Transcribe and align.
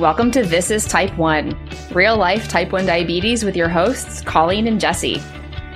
Welcome 0.00 0.30
to 0.30 0.42
This 0.42 0.70
is 0.70 0.86
Type 0.86 1.14
1, 1.18 1.68
real 1.92 2.16
life 2.16 2.48
type 2.48 2.72
1 2.72 2.86
diabetes 2.86 3.44
with 3.44 3.54
your 3.54 3.68
hosts, 3.68 4.22
Colleen 4.22 4.66
and 4.66 4.80
Jessie. 4.80 5.20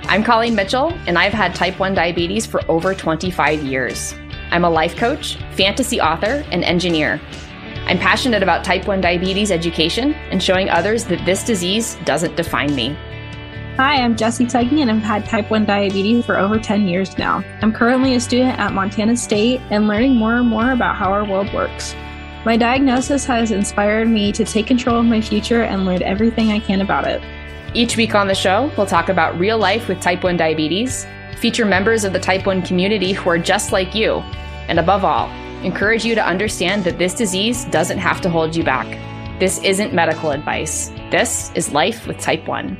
I'm 0.05 0.23
Colleen 0.23 0.55
Mitchell, 0.55 0.91
and 1.05 1.15
I've 1.15 1.31
had 1.31 1.53
type 1.53 1.77
1 1.77 1.93
diabetes 1.93 2.43
for 2.43 2.59
over 2.67 2.95
25 2.95 3.61
years. 3.61 4.15
I'm 4.49 4.65
a 4.65 4.69
life 4.69 4.95
coach, 4.95 5.35
fantasy 5.51 6.01
author, 6.01 6.43
and 6.49 6.63
engineer. 6.63 7.21
I'm 7.85 7.99
passionate 7.99 8.41
about 8.41 8.63
type 8.63 8.87
1 8.87 8.99
diabetes 8.99 9.51
education 9.51 10.15
and 10.31 10.41
showing 10.41 10.71
others 10.71 11.05
that 11.05 11.23
this 11.23 11.43
disease 11.43 11.95
doesn't 12.03 12.35
define 12.35 12.73
me. 12.73 12.97
Hi, 13.77 14.01
I'm 14.01 14.17
Jessie 14.17 14.47
Tuggy, 14.47 14.81
and 14.81 14.89
I've 14.89 15.03
had 15.03 15.25
type 15.25 15.51
1 15.51 15.65
diabetes 15.65 16.25
for 16.25 16.39
over 16.39 16.57
10 16.57 16.87
years 16.87 17.15
now. 17.19 17.43
I'm 17.61 17.71
currently 17.71 18.15
a 18.15 18.19
student 18.19 18.57
at 18.57 18.73
Montana 18.73 19.17
State 19.17 19.61
and 19.69 19.87
learning 19.87 20.15
more 20.15 20.37
and 20.37 20.47
more 20.47 20.71
about 20.71 20.95
how 20.95 21.13
our 21.13 21.25
world 21.25 21.53
works. 21.53 21.93
My 22.45 22.57
diagnosis 22.57 23.25
has 23.25 23.49
inspired 23.49 24.07
me 24.07 24.31
to 24.33 24.45
take 24.45 24.67
control 24.67 24.99
of 24.99 25.05
my 25.07 25.19
future 25.19 25.63
and 25.63 25.83
learn 25.83 26.03
everything 26.03 26.51
I 26.51 26.59
can 26.59 26.81
about 26.81 27.07
it. 27.07 27.19
Each 27.73 27.97
week 27.97 28.13
on 28.13 28.27
the 28.27 28.35
show, 28.35 28.71
we'll 28.77 28.85
talk 28.85 29.09
about 29.09 29.39
real 29.39 29.57
life 29.57 29.87
with 29.87 29.99
type 29.99 30.23
1 30.23 30.37
diabetes, 30.37 31.07
feature 31.39 31.65
members 31.65 32.03
of 32.03 32.13
the 32.13 32.19
type 32.19 32.45
1 32.45 32.61
community 32.61 33.13
who 33.13 33.31
are 33.31 33.39
just 33.39 33.71
like 33.71 33.95
you, 33.95 34.17
and 34.67 34.77
above 34.77 35.03
all, 35.03 35.27
encourage 35.63 36.05
you 36.05 36.13
to 36.13 36.23
understand 36.23 36.83
that 36.83 36.99
this 36.99 37.15
disease 37.15 37.65
doesn't 37.65 37.97
have 37.97 38.21
to 38.21 38.29
hold 38.29 38.55
you 38.55 38.63
back. 38.63 38.85
This 39.39 39.57
isn't 39.63 39.95
medical 39.95 40.29
advice. 40.29 40.89
This 41.09 41.51
is 41.55 41.73
life 41.73 42.05
with 42.05 42.19
type 42.19 42.47
1. 42.47 42.77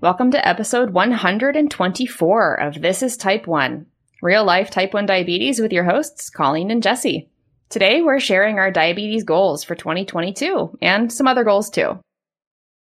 Welcome 0.00 0.30
to 0.30 0.48
episode 0.48 0.90
124 0.90 2.54
of 2.54 2.82
This 2.82 3.02
is 3.02 3.16
Type 3.16 3.48
1, 3.48 3.84
real 4.22 4.44
life 4.44 4.70
type 4.70 4.94
1 4.94 5.06
diabetes 5.06 5.58
with 5.58 5.72
your 5.72 5.84
hosts, 5.84 6.30
Colleen 6.30 6.70
and 6.70 6.84
Jessie. 6.84 7.29
Today, 7.70 8.02
we're 8.02 8.18
sharing 8.18 8.58
our 8.58 8.72
diabetes 8.72 9.22
goals 9.22 9.62
for 9.62 9.76
2022 9.76 10.76
and 10.82 11.12
some 11.12 11.28
other 11.28 11.44
goals 11.44 11.70
too. 11.70 12.00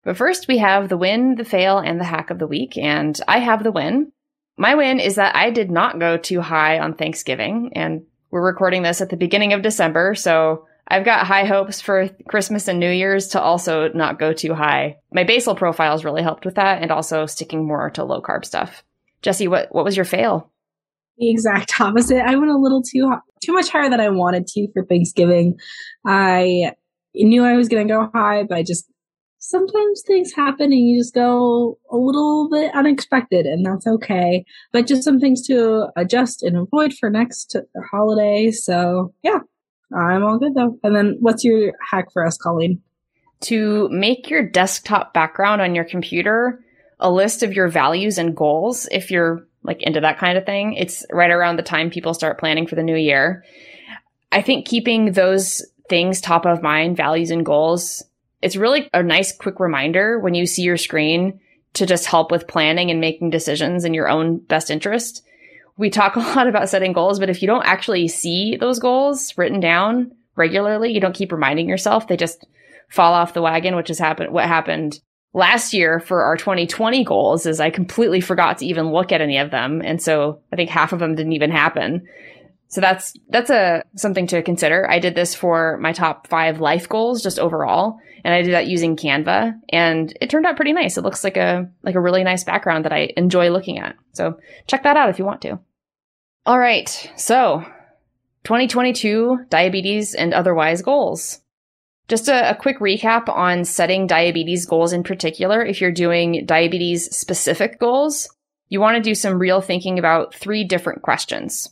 But 0.03 0.17
first, 0.17 0.49
we 0.49 0.59
have 0.59 0.89
the 0.89 0.97
win, 0.97 1.35
the 1.35 1.45
fail, 1.45 1.77
and 1.77 2.01
the 2.01 2.05
hack 2.05 2.31
of 2.31 2.39
the 2.39 2.47
week. 2.47 2.79
And 2.79 3.21
I 3.29 3.39
have 3.39 3.63
the 3.63 3.71
win. 3.71 4.13
My 4.57 4.75
win 4.75 4.99
is 4.99 5.17
that 5.17 5.37
I 5.37 5.51
did 5.51 5.71
not 5.71 6.01
go 6.01 6.17
too 6.17 6.41
high 6.41 6.79
on 6.79 6.95
Thanksgiving. 6.95 7.73
And 7.75 8.07
we're 8.31 8.45
recording 8.45 8.83
this 8.83 9.03
at 9.03 9.11
the 9.11 9.17
beginning 9.19 9.53
of 9.53 9.61
December. 9.61 10.15
So 10.15 10.67
I've 10.89 11.05
got 11.05 11.27
high 11.27 11.45
hopes 11.45 11.83
for 11.83 12.09
Christmas 12.27 12.67
and 12.67 12.81
New 12.81 12.91
Year's 12.91 13.29
to 13.29 13.43
also 13.43 13.89
not 13.89 14.19
go 14.19 14.33
too 14.33 14.55
high. 14.55 14.97
My 15.13 15.25
basal 15.25 15.55
profiles 15.55 16.03
really 16.03 16.23
helped 16.23 16.47
with 16.47 16.55
that 16.55 16.81
and 16.81 16.91
also 16.91 17.27
sticking 17.27 17.67
more 17.67 17.91
to 17.91 18.05
low 18.05 18.23
carb 18.23 18.47
stuff. 18.47 18.83
Jessie, 19.21 19.49
what, 19.49 19.73
what 19.75 19.85
was 19.85 19.97
your 19.97 20.07
fail? 20.07 20.52
The 21.23 21.31
exact 21.31 21.73
opposite. 21.81 22.23
I 22.23 22.37
went 22.37 22.51
a 22.51 22.59
little 22.59 22.83
too 22.83 23.11
too 23.43 23.53
much 23.53 23.71
higher 23.71 23.89
than 23.89 24.01
I 24.01 24.09
wanted 24.11 24.47
to 24.49 24.69
for 24.73 24.85
Thanksgiving. 24.85 25.59
I 26.07 26.73
knew 27.15 27.45
I 27.45 27.57
was 27.57 27.69
going 27.69 27.87
to 27.87 27.93
go 27.93 28.11
high, 28.15 28.45
but 28.45 28.59
I 28.59 28.63
just 28.63 28.87
sometimes 29.39 30.03
things 30.07 30.33
happen 30.33 30.67
and 30.67 30.89
you 30.89 31.01
just 31.01 31.15
go 31.15 31.79
a 31.91 31.97
little 31.97 32.49
bit 32.49 32.73
unexpected 32.75 33.45
and 33.45 33.67
that's 33.67 33.87
okay. 33.87 34.45
But 34.73 34.87
just 34.87 35.03
some 35.03 35.19
things 35.19 35.45
to 35.49 35.89
adjust 35.97 36.43
and 36.43 36.57
avoid 36.57 36.95
for 36.95 37.11
next 37.11 37.57
holiday. 37.91 38.51
So, 38.51 39.13
yeah. 39.23 39.39
I'm 39.95 40.25
all 40.25 40.39
good 40.39 40.55
though. 40.55 40.79
And 40.83 40.97
then 40.97 41.17
what's 41.21 41.45
your 41.45 41.73
hack 41.91 42.13
for 42.13 42.25
us, 42.25 42.39
Colleen? 42.39 42.81
To 43.43 43.89
make 43.91 44.31
your 44.31 44.49
desktop 44.49 45.13
background 45.13 45.61
on 45.61 45.75
your 45.75 45.85
computer 45.85 46.61
a 46.99 47.11
list 47.11 47.43
of 47.43 47.53
your 47.53 47.69
values 47.69 48.17
and 48.17 48.35
goals 48.35 48.89
if 48.91 49.11
you're 49.11 49.47
like 49.63 49.83
into 49.83 50.01
that 50.01 50.19
kind 50.19 50.37
of 50.37 50.47
thing. 50.47 50.75
It's 50.75 51.05
right 51.11 51.31
around 51.31 51.57
the 51.57 51.63
time 51.63 51.91
people 51.91 52.15
start 52.15 52.39
planning 52.39 52.67
for 52.67 52.75
the 52.75 52.83
new 52.83 52.97
year. 52.97 53.45
I 54.31 54.43
think 54.43 54.67
keeping 54.67 55.13
those 55.13 55.65
things 55.89 56.21
top 56.21 56.47
of 56.47 56.63
mind, 56.63 56.97
values 56.97 57.31
and 57.31 57.45
goals, 57.45 58.03
it's 58.41 58.57
really 58.57 58.89
a 58.93 59.03
nice 59.03 59.35
quick 59.35 59.61
reminder 59.61 60.19
when 60.19 60.35
you 60.35 60.47
see 60.47 60.63
your 60.63 60.77
screen 60.77 61.41
to 61.75 61.87
just 61.87 62.07
help 62.07 62.31
with 62.31 62.49
planning 62.49 62.91
and 62.91 63.01
making 63.01 63.31
decisions 63.31 63.85
in 63.85 63.95
your 63.95 64.09
own 64.09 64.39
best 64.39 64.71
interest. 64.71 65.23
We 65.77 65.91
talk 65.91 66.17
a 66.17 66.21
lot 66.21 66.49
about 66.49 66.69
setting 66.69 66.93
goals, 66.93 67.19
but 67.19 67.31
if 67.31 67.43
you 67.43 67.47
don't 67.47 67.67
actually 67.67 68.09
see 68.09 68.57
those 68.57 68.79
goals 68.79 69.37
written 69.39 69.61
down 69.61 70.13
regularly, 70.35 70.93
you 70.93 71.01
don't 71.01 71.15
keep 71.15 71.33
reminding 71.33 71.69
yourself, 71.69 72.09
they 72.09 72.17
just 72.17 72.47
fall 72.89 73.15
off 73.15 73.35
the 73.35 73.43
wagon, 73.43 73.77
which 73.77 73.89
has 73.89 73.99
happened, 73.99 74.33
what 74.33 74.47
happened 74.47 75.01
last 75.35 75.73
year 75.73 76.01
for 76.01 76.25
our 76.25 76.37
2020 76.37 77.05
goals 77.05 77.47
is 77.47 77.61
I 77.61 77.71
completely 77.71 78.21
forgot 78.21 78.59
to 78.59 78.67
even 78.67 78.91
look 78.91 79.13
at 79.13 79.21
any 79.21 79.39
of 79.39 79.51
them. 79.51 79.81
And 79.83 80.03
so 80.03 80.41
I 80.53 80.57
think 80.57 80.71
half 80.71 80.93
of 80.93 80.99
them 80.99 81.15
didn't 81.15 81.33
even 81.33 81.51
happen. 81.51 82.07
So 82.69 82.81
that's, 82.81 83.15
that's 83.29 83.51
a, 83.51 83.83
something 83.97 84.27
to 84.29 84.43
consider. 84.43 84.91
I 84.91 84.99
did 84.99 85.15
this 85.15 85.35
for 85.35 85.79
my 85.79 85.93
top 85.93 86.27
five 86.27 86.61
life 86.61 86.89
goals 86.89 87.23
just 87.23 87.39
overall. 87.39 87.99
And 88.25 88.33
I 88.33 88.43
did 88.43 88.55
that 88.55 88.67
using 88.67 88.97
Canva 88.97 89.59
and 89.71 90.17
it 90.21 90.31
turned 90.31 90.47
out 90.47 90.57
pretty 90.57 90.73
nice. 90.73 90.97
It 90.97 91.03
looks 91.03 91.25
like 91.25 91.37
a, 91.37 91.69
like 91.83 91.97
a 91.97 92.01
really 92.01 92.25
nice 92.25 92.45
background 92.45 92.85
that 92.85 92.93
I 92.93 93.13
enjoy 93.17 93.51
looking 93.51 93.79
at. 93.79 93.97
So 94.13 94.39
check 94.67 94.85
that 94.85 94.97
out 94.97 95.11
if 95.11 95.19
you 95.19 95.25
want 95.25 95.43
to. 95.43 95.59
All 96.47 96.59
right. 96.59 97.11
So 97.17 97.65
2022 98.45 99.47
diabetes 99.49 100.15
and 100.15 100.33
otherwise 100.33 100.83
goals. 100.83 101.42
Just 102.13 102.29
a, 102.29 102.51
a, 102.51 102.55
quick 102.55 102.79
recap 102.79 103.27
on 103.31 103.65
setting 103.65 104.07
diabetes 104.07 104.67
goals 104.67 104.93
in 104.93 105.03
particular. 105.03 105.65
If 105.65 105.81
you're 105.81 105.91
doing 105.91 106.45
diabetes 106.45 107.07
specific 107.17 107.81
goals, 107.81 108.29
you 108.69 108.83
want 108.83 108.99
to 108.99 109.03
do 109.03 109.15
some 109.15 109.39
real 109.39 109.63
thinking 109.63 109.99
about 109.99 110.35
three 110.35 110.63
different 110.63 111.01
questions. 111.01 111.71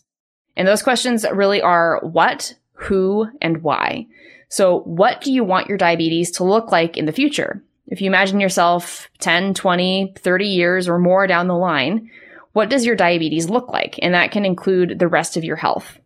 And 0.57 0.67
those 0.67 0.83
questions 0.83 1.27
really 1.31 1.61
are 1.61 2.01
what, 2.01 2.55
who, 2.73 3.29
and 3.43 3.63
why. 3.63 4.07
So 4.49 4.81
what 4.85 5.21
do 5.21 5.31
you 5.31 5.45
want 5.45 5.69
your 5.69 5.77
diabetes 5.77 6.31
to 6.31 6.45
look 6.45 6.73
like 6.73 6.97
in 6.97 7.05
the 7.05 7.13
future? 7.13 7.63
If 7.89 8.01
you 8.01 8.07
imagine 8.07 8.41
yourself 8.41 9.11
10, 9.19 9.53
20, 9.53 10.15
30 10.17 10.47
years 10.47 10.89
or 10.89 10.99
more 10.99 11.27
down 11.27 11.49
the 11.49 11.55
line, 11.55 12.11
what 12.53 12.71
does 12.71 12.87
your 12.87 12.97
diabetes 12.97 13.51
look 13.51 13.69
like? 13.69 13.99
And 14.01 14.15
that 14.15 14.31
can 14.31 14.47
include 14.47 14.99
the 14.99 15.07
rest 15.07 15.37
of 15.37 15.45
your 15.45 15.57
health. 15.57 15.99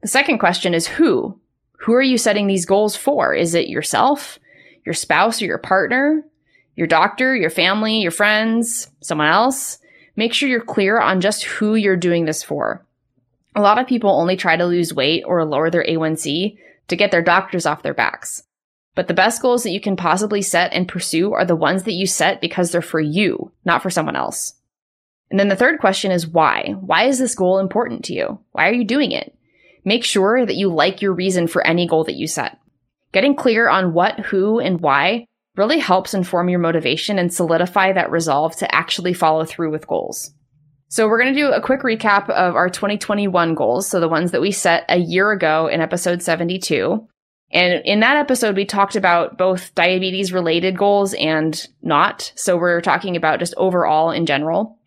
The 0.00 0.08
second 0.08 0.38
question 0.38 0.72
is 0.72 0.86
who? 0.86 1.38
Who 1.78 1.94
are 1.94 2.02
you 2.02 2.18
setting 2.18 2.46
these 2.46 2.66
goals 2.66 2.96
for? 2.96 3.34
Is 3.34 3.54
it 3.54 3.68
yourself, 3.68 4.38
your 4.84 4.94
spouse, 4.94 5.40
or 5.40 5.46
your 5.46 5.58
partner, 5.58 6.24
your 6.76 6.86
doctor, 6.86 7.34
your 7.34 7.50
family, 7.50 8.00
your 8.00 8.10
friends, 8.10 8.90
someone 9.00 9.28
else? 9.28 9.78
Make 10.16 10.34
sure 10.34 10.48
you're 10.48 10.60
clear 10.60 11.00
on 11.00 11.20
just 11.20 11.44
who 11.44 11.76
you're 11.76 11.96
doing 11.96 12.24
this 12.24 12.42
for. 12.42 12.84
A 13.54 13.60
lot 13.60 13.78
of 13.78 13.86
people 13.86 14.10
only 14.10 14.36
try 14.36 14.56
to 14.56 14.66
lose 14.66 14.92
weight 14.92 15.22
or 15.24 15.44
lower 15.44 15.70
their 15.70 15.84
A1C 15.84 16.58
to 16.88 16.96
get 16.96 17.10
their 17.10 17.22
doctors 17.22 17.66
off 17.66 17.82
their 17.82 17.94
backs. 17.94 18.42
But 18.94 19.06
the 19.06 19.14
best 19.14 19.40
goals 19.40 19.62
that 19.62 19.70
you 19.70 19.80
can 19.80 19.94
possibly 19.94 20.42
set 20.42 20.72
and 20.72 20.88
pursue 20.88 21.32
are 21.32 21.44
the 21.44 21.54
ones 21.54 21.84
that 21.84 21.92
you 21.92 22.06
set 22.06 22.40
because 22.40 22.72
they're 22.72 22.82
for 22.82 23.00
you, 23.00 23.52
not 23.64 23.80
for 23.80 23.90
someone 23.90 24.16
else. 24.16 24.54
And 25.30 25.38
then 25.38 25.48
the 25.48 25.56
third 25.56 25.78
question 25.78 26.10
is 26.10 26.26
why? 26.26 26.74
Why 26.80 27.04
is 27.04 27.20
this 27.20 27.36
goal 27.36 27.60
important 27.60 28.04
to 28.06 28.14
you? 28.14 28.40
Why 28.52 28.68
are 28.68 28.72
you 28.72 28.84
doing 28.84 29.12
it? 29.12 29.37
Make 29.84 30.04
sure 30.04 30.44
that 30.44 30.56
you 30.56 30.68
like 30.68 31.02
your 31.02 31.12
reason 31.12 31.46
for 31.46 31.66
any 31.66 31.86
goal 31.86 32.04
that 32.04 32.16
you 32.16 32.26
set. 32.26 32.58
Getting 33.12 33.34
clear 33.34 33.68
on 33.68 33.94
what, 33.94 34.20
who, 34.20 34.58
and 34.58 34.80
why 34.80 35.26
really 35.56 35.78
helps 35.78 36.14
inform 36.14 36.48
your 36.48 36.60
motivation 36.60 37.18
and 37.18 37.32
solidify 37.32 37.92
that 37.92 38.10
resolve 38.10 38.54
to 38.56 38.74
actually 38.74 39.12
follow 39.12 39.44
through 39.44 39.70
with 39.70 39.86
goals. 39.86 40.30
So 40.88 41.06
we're 41.06 41.20
going 41.20 41.34
to 41.34 41.40
do 41.40 41.50
a 41.50 41.60
quick 41.60 41.82
recap 41.82 42.30
of 42.30 42.54
our 42.54 42.70
2021 42.70 43.54
goals. 43.54 43.88
So 43.88 44.00
the 44.00 44.08
ones 44.08 44.30
that 44.30 44.40
we 44.40 44.52
set 44.52 44.84
a 44.88 44.98
year 44.98 45.32
ago 45.32 45.66
in 45.66 45.80
episode 45.80 46.22
72. 46.22 47.06
And 47.50 47.82
in 47.84 48.00
that 48.00 48.16
episode, 48.16 48.56
we 48.56 48.64
talked 48.64 48.96
about 48.96 49.36
both 49.36 49.74
diabetes 49.74 50.32
related 50.32 50.78
goals 50.78 51.14
and 51.14 51.66
not. 51.82 52.32
So 52.36 52.56
we're 52.56 52.80
talking 52.80 53.16
about 53.16 53.38
just 53.38 53.54
overall 53.56 54.10
in 54.10 54.26
general. 54.26 54.77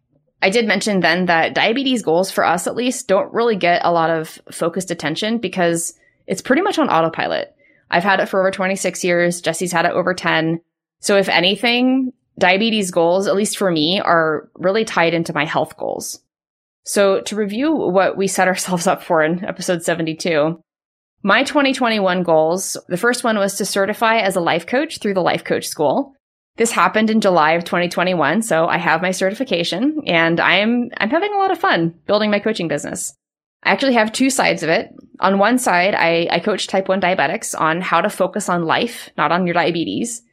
I 0.41 0.49
did 0.49 0.67
mention 0.67 1.01
then 1.01 1.27
that 1.27 1.53
diabetes 1.53 2.01
goals 2.01 2.31
for 2.31 2.43
us 2.43 2.65
at 2.65 2.75
least 2.75 3.07
don't 3.07 3.33
really 3.33 3.55
get 3.55 3.81
a 3.85 3.91
lot 3.91 4.09
of 4.09 4.39
focused 4.51 4.89
attention 4.89 5.37
because 5.37 5.93
it's 6.25 6.41
pretty 6.41 6.61
much 6.61 6.79
on 6.79 6.89
autopilot. 6.89 7.55
I've 7.91 8.03
had 8.03 8.19
it 8.19 8.29
for 8.29 8.39
over 8.39 8.51
26 8.51 9.03
years. 9.03 9.41
Jessie's 9.41 9.71
had 9.71 9.85
it 9.85 9.91
over 9.91 10.13
10. 10.13 10.61
So 10.99 11.17
if 11.17 11.29
anything, 11.29 12.13
diabetes 12.39 12.89
goals, 12.91 13.27
at 13.27 13.35
least 13.35 13.57
for 13.57 13.69
me, 13.69 13.99
are 13.99 14.49
really 14.55 14.85
tied 14.85 15.13
into 15.13 15.33
my 15.33 15.45
health 15.45 15.77
goals. 15.77 16.19
So 16.83 17.21
to 17.21 17.35
review 17.35 17.71
what 17.73 18.17
we 18.17 18.27
set 18.27 18.47
ourselves 18.47 18.87
up 18.87 19.03
for 19.03 19.23
in 19.23 19.45
episode 19.45 19.83
72, 19.83 20.61
my 21.23 21.43
2021 21.43 22.23
goals, 22.23 22.77
the 22.87 22.97
first 22.97 23.23
one 23.23 23.37
was 23.37 23.55
to 23.55 23.65
certify 23.65 24.17
as 24.17 24.35
a 24.35 24.41
life 24.41 24.65
coach 24.65 24.99
through 24.99 25.13
the 25.13 25.21
life 25.21 25.43
coach 25.43 25.67
school. 25.67 26.15
This 26.57 26.71
happened 26.71 27.09
in 27.09 27.21
July 27.21 27.53
of 27.53 27.63
2021, 27.63 28.41
so 28.41 28.67
I 28.67 28.77
have 28.77 29.01
my 29.01 29.11
certification 29.11 30.01
and 30.05 30.39
I'm 30.39 30.89
I'm 30.97 31.09
having 31.09 31.33
a 31.33 31.37
lot 31.37 31.51
of 31.51 31.59
fun 31.59 31.95
building 32.05 32.29
my 32.29 32.39
coaching 32.39 32.67
business. 32.67 33.15
I 33.63 33.71
actually 33.71 33.93
have 33.93 34.11
two 34.11 34.29
sides 34.29 34.63
of 34.63 34.69
it. 34.69 34.89
On 35.19 35.37
one 35.37 35.59
side, 35.59 35.93
I, 35.93 36.27
I 36.31 36.39
coach 36.39 36.67
type 36.67 36.87
1 36.87 36.99
diabetics 36.99 37.59
on 37.59 37.79
how 37.79 38.01
to 38.01 38.09
focus 38.09 38.49
on 38.49 38.65
life, 38.65 39.09
not 39.17 39.31
on 39.31 39.45
your 39.45 39.53
diabetes. 39.53 40.23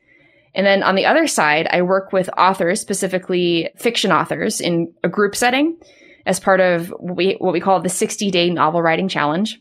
And 0.55 0.67
then 0.67 0.83
on 0.83 0.95
the 0.95 1.05
other 1.05 1.27
side, 1.27 1.69
I 1.71 1.83
work 1.83 2.13
with 2.13 2.31
authors, 2.39 2.81
specifically 2.81 3.71
fiction 3.77 4.13
authors, 4.13 4.61
in 4.63 4.95
a 5.05 5.09
group 5.09 5.37
setting 5.37 5.77
as 6.25 6.41
part 6.41 6.61
of 6.61 6.89
what 6.89 7.17
we, 7.17 7.35
what 7.39 7.53
we 7.53 7.61
call 7.61 7.81
the 7.81 7.91
60 7.91 8.31
day 8.31 8.49
novel 8.51 8.83
writing 8.83 9.09
challenge. 9.09 9.61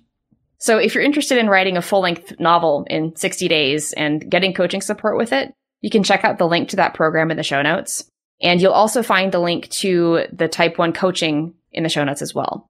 So 0.59 0.77
if 0.77 0.95
you're 0.95 1.03
interested 1.03 1.37
in 1.37 1.49
writing 1.49 1.77
a 1.77 1.81
full 1.81 2.01
length 2.01 2.39
novel 2.39 2.85
in 2.89 3.15
60 3.15 3.47
days 3.47 3.93
and 3.93 4.29
getting 4.29 4.53
coaching 4.53 4.81
support 4.81 5.17
with 5.17 5.33
it, 5.33 5.53
you 5.81 5.89
can 5.89 6.03
check 6.03 6.23
out 6.23 6.37
the 6.37 6.47
link 6.47 6.69
to 6.69 6.75
that 6.77 6.93
program 6.93 7.31
in 7.31 7.37
the 7.37 7.43
show 7.43 7.61
notes. 7.61 8.09
And 8.41 8.61
you'll 8.61 8.71
also 8.71 9.01
find 9.01 9.31
the 9.31 9.39
link 9.39 9.69
to 9.69 10.25
the 10.31 10.47
type 10.47 10.77
1 10.77 10.93
coaching 10.93 11.53
in 11.71 11.83
the 11.83 11.89
show 11.89 12.03
notes 12.03 12.21
as 12.21 12.33
well. 12.35 12.67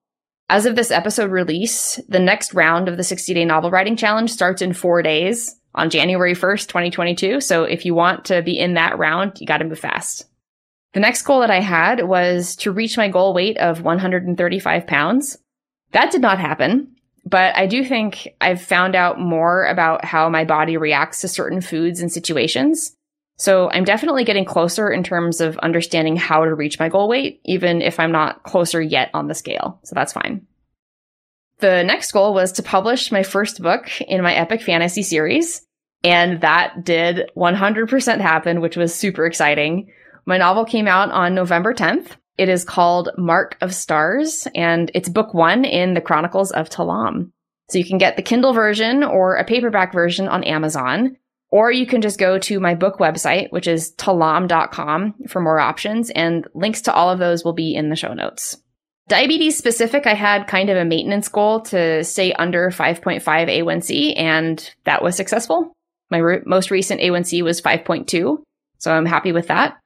As 0.49 0.65
of 0.65 0.75
this 0.75 0.91
episode 0.91 1.29
release, 1.29 1.99
the 2.07 2.19
next 2.19 2.53
round 2.53 2.87
of 2.87 2.95
the 2.95 3.03
60 3.03 3.33
day 3.33 3.43
novel 3.43 3.69
writing 3.69 3.97
challenge 3.97 4.31
starts 4.31 4.61
in 4.61 4.73
four 4.73 5.01
days 5.01 5.55
on 5.75 5.89
January 5.89 6.33
1st, 6.33 6.67
2022. 6.67 7.41
So 7.41 7.63
if 7.63 7.85
you 7.85 7.93
want 7.93 8.25
to 8.25 8.41
be 8.41 8.57
in 8.57 8.75
that 8.75 8.97
round, 8.97 9.39
you 9.39 9.45
got 9.45 9.57
to 9.57 9.65
move 9.65 9.79
fast. 9.79 10.25
The 10.93 11.01
next 11.01 11.23
goal 11.23 11.41
that 11.41 11.51
I 11.51 11.59
had 11.59 12.07
was 12.07 12.55
to 12.57 12.71
reach 12.71 12.97
my 12.97 13.09
goal 13.09 13.33
weight 13.33 13.57
of 13.57 13.81
135 13.81 14.87
pounds. 14.87 15.37
That 15.91 16.11
did 16.11 16.21
not 16.21 16.39
happen, 16.39 16.95
but 17.25 17.55
I 17.55 17.67
do 17.67 17.83
think 17.83 18.29
I've 18.39 18.61
found 18.61 18.95
out 18.95 19.19
more 19.19 19.65
about 19.65 20.05
how 20.05 20.29
my 20.29 20.45
body 20.45 20.77
reacts 20.77 21.21
to 21.21 21.27
certain 21.27 21.61
foods 21.61 21.99
and 21.99 22.11
situations. 22.11 22.96
So 23.37 23.69
I'm 23.69 23.83
definitely 23.83 24.23
getting 24.23 24.45
closer 24.45 24.89
in 24.89 25.03
terms 25.03 25.41
of 25.41 25.57
understanding 25.59 26.17
how 26.17 26.43
to 26.43 26.55
reach 26.55 26.79
my 26.79 26.89
goal 26.89 27.07
weight, 27.07 27.39
even 27.45 27.81
if 27.81 27.99
I'm 27.99 28.11
not 28.11 28.43
closer 28.43 28.81
yet 28.81 29.11
on 29.13 29.27
the 29.27 29.35
scale. 29.35 29.79
So 29.83 29.93
that's 29.93 30.13
fine. 30.13 30.47
The 31.59 31.83
next 31.83 32.11
goal 32.11 32.33
was 32.33 32.51
to 32.53 32.63
publish 32.63 33.11
my 33.11 33.23
first 33.23 33.61
book 33.61 34.01
in 34.01 34.21
my 34.21 34.33
epic 34.33 34.61
fantasy 34.61 35.03
series. 35.03 35.61
And 36.03 36.41
that 36.41 36.83
did 36.83 37.31
100% 37.35 38.19
happen, 38.21 38.61
which 38.61 38.77
was 38.77 38.93
super 38.93 39.25
exciting. 39.25 39.91
My 40.25 40.37
novel 40.37 40.65
came 40.65 40.87
out 40.87 41.11
on 41.11 41.33
November 41.33 41.73
10th. 41.73 42.09
It 42.37 42.49
is 42.49 42.63
called 42.63 43.09
Mark 43.17 43.57
of 43.61 43.73
Stars, 43.73 44.47
and 44.53 44.91
it's 44.93 45.09
book 45.09 45.33
one 45.33 45.65
in 45.65 45.95
the 45.95 46.01
Chronicles 46.01 46.51
of 46.51 46.69
Talam. 46.69 47.31
So 47.69 47.79
you 47.79 47.85
can 47.85 47.97
get 47.97 48.15
the 48.15 48.21
Kindle 48.21 48.53
version 48.53 49.03
or 49.03 49.35
a 49.35 49.43
paperback 49.43 49.91
version 49.91 50.27
on 50.27 50.43
Amazon. 50.43 51.17
Or 51.49 51.71
you 51.71 51.85
can 51.85 52.01
just 52.01 52.19
go 52.19 52.37
to 52.39 52.59
my 52.59 52.75
book 52.75 52.97
website, 52.97 53.51
which 53.51 53.67
is 53.67 53.93
talam.com 53.95 55.15
for 55.27 55.41
more 55.41 55.59
options, 55.59 56.09
and 56.09 56.45
links 56.53 56.81
to 56.83 56.93
all 56.93 57.09
of 57.09 57.19
those 57.19 57.45
will 57.45 57.53
be 57.53 57.73
in 57.73 57.89
the 57.89 57.95
show 57.95 58.13
notes. 58.13 58.57
Diabetes 59.07 59.57
specific, 59.57 60.05
I 60.05 60.13
had 60.13 60.47
kind 60.47 60.69
of 60.69 60.75
a 60.75 60.83
maintenance 60.83 61.29
goal 61.29 61.61
to 61.61 62.03
stay 62.03 62.33
under 62.33 62.69
5.5 62.69 63.23
A1C, 63.23 64.19
and 64.19 64.73
that 64.83 65.01
was 65.01 65.15
successful. 65.15 65.71
My 66.11 66.17
re- 66.17 66.41
most 66.45 66.71
recent 66.71 66.99
A1C 66.99 67.41
was 67.41 67.61
5.2, 67.61 68.37
so 68.79 68.91
I'm 68.91 69.05
happy 69.05 69.31
with 69.31 69.47
that. 69.47 69.77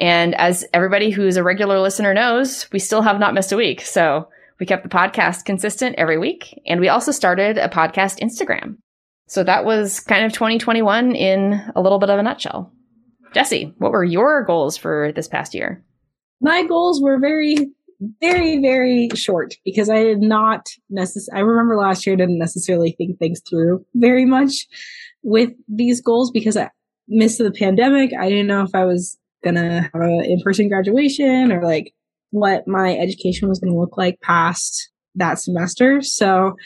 And 0.00 0.34
as 0.34 0.64
everybody 0.72 1.10
who's 1.10 1.36
a 1.36 1.44
regular 1.44 1.78
listener 1.78 2.14
knows, 2.14 2.66
we 2.72 2.78
still 2.78 3.02
have 3.02 3.20
not 3.20 3.34
missed 3.34 3.52
a 3.52 3.56
week. 3.56 3.82
So 3.82 4.28
we 4.58 4.64
kept 4.64 4.82
the 4.82 4.88
podcast 4.88 5.44
consistent 5.44 5.96
every 5.98 6.16
week, 6.16 6.58
and 6.66 6.80
we 6.80 6.88
also 6.88 7.12
started 7.12 7.58
a 7.58 7.68
podcast 7.68 8.20
Instagram. 8.20 8.76
So 9.30 9.44
that 9.44 9.64
was 9.64 10.00
kind 10.00 10.24
of 10.24 10.32
2021 10.32 11.14
in 11.14 11.62
a 11.76 11.80
little 11.80 12.00
bit 12.00 12.10
of 12.10 12.18
a 12.18 12.22
nutshell. 12.22 12.72
Jessie, 13.32 13.72
what 13.78 13.92
were 13.92 14.02
your 14.02 14.44
goals 14.44 14.76
for 14.76 15.12
this 15.14 15.28
past 15.28 15.54
year? 15.54 15.84
My 16.40 16.66
goals 16.66 17.00
were 17.00 17.16
very, 17.20 17.68
very, 18.20 18.60
very 18.60 19.08
short 19.14 19.54
because 19.64 19.88
I 19.88 20.02
did 20.02 20.20
not 20.20 20.66
necessarily, 20.88 21.44
I 21.44 21.44
remember 21.44 21.76
last 21.76 22.04
year 22.04 22.16
didn't 22.16 22.40
necessarily 22.40 22.90
think 22.98 23.20
things 23.20 23.40
through 23.48 23.86
very 23.94 24.24
much 24.24 24.66
with 25.22 25.50
these 25.68 26.00
goals 26.00 26.32
because 26.32 26.56
I 26.56 26.70
missed 27.06 27.38
the 27.38 27.52
pandemic. 27.52 28.10
I 28.18 28.28
didn't 28.28 28.48
know 28.48 28.64
if 28.64 28.74
I 28.74 28.84
was 28.84 29.16
going 29.44 29.54
to 29.54 29.88
have 29.94 30.02
an 30.02 30.24
in 30.24 30.40
person 30.42 30.68
graduation 30.68 31.52
or 31.52 31.62
like 31.62 31.94
what 32.30 32.66
my 32.66 32.96
education 32.96 33.48
was 33.48 33.60
going 33.60 33.72
to 33.72 33.78
look 33.78 33.96
like 33.96 34.20
past 34.22 34.90
that 35.14 35.38
semester. 35.38 36.02
So 36.02 36.56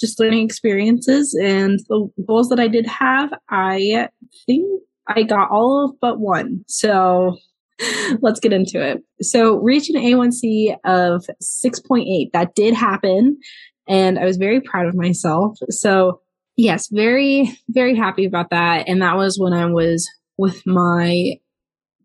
just 0.00 0.18
learning 0.18 0.44
experiences 0.44 1.38
and 1.40 1.78
the 1.88 2.08
goals 2.26 2.48
that 2.48 2.60
I 2.60 2.68
did 2.68 2.86
have, 2.86 3.30
I 3.50 4.08
think 4.46 4.66
I 5.06 5.22
got 5.22 5.50
all 5.50 5.84
of 5.84 6.00
but 6.00 6.20
one. 6.20 6.64
So 6.68 7.36
let's 8.20 8.40
get 8.40 8.52
into 8.52 8.82
it. 8.82 9.02
So 9.20 9.56
reaching 9.56 9.96
an 9.96 10.02
A1C 10.02 10.76
of 10.84 11.26
6.8, 11.42 12.32
that 12.32 12.54
did 12.54 12.74
happen. 12.74 13.38
And 13.88 14.18
I 14.18 14.24
was 14.24 14.36
very 14.36 14.60
proud 14.60 14.86
of 14.86 14.94
myself. 14.94 15.58
So 15.70 16.20
yes, 16.56 16.88
very, 16.90 17.58
very 17.68 17.96
happy 17.96 18.24
about 18.24 18.50
that. 18.50 18.88
And 18.88 19.02
that 19.02 19.16
was 19.16 19.38
when 19.38 19.52
I 19.52 19.66
was 19.66 20.08
with 20.38 20.62
my 20.66 21.34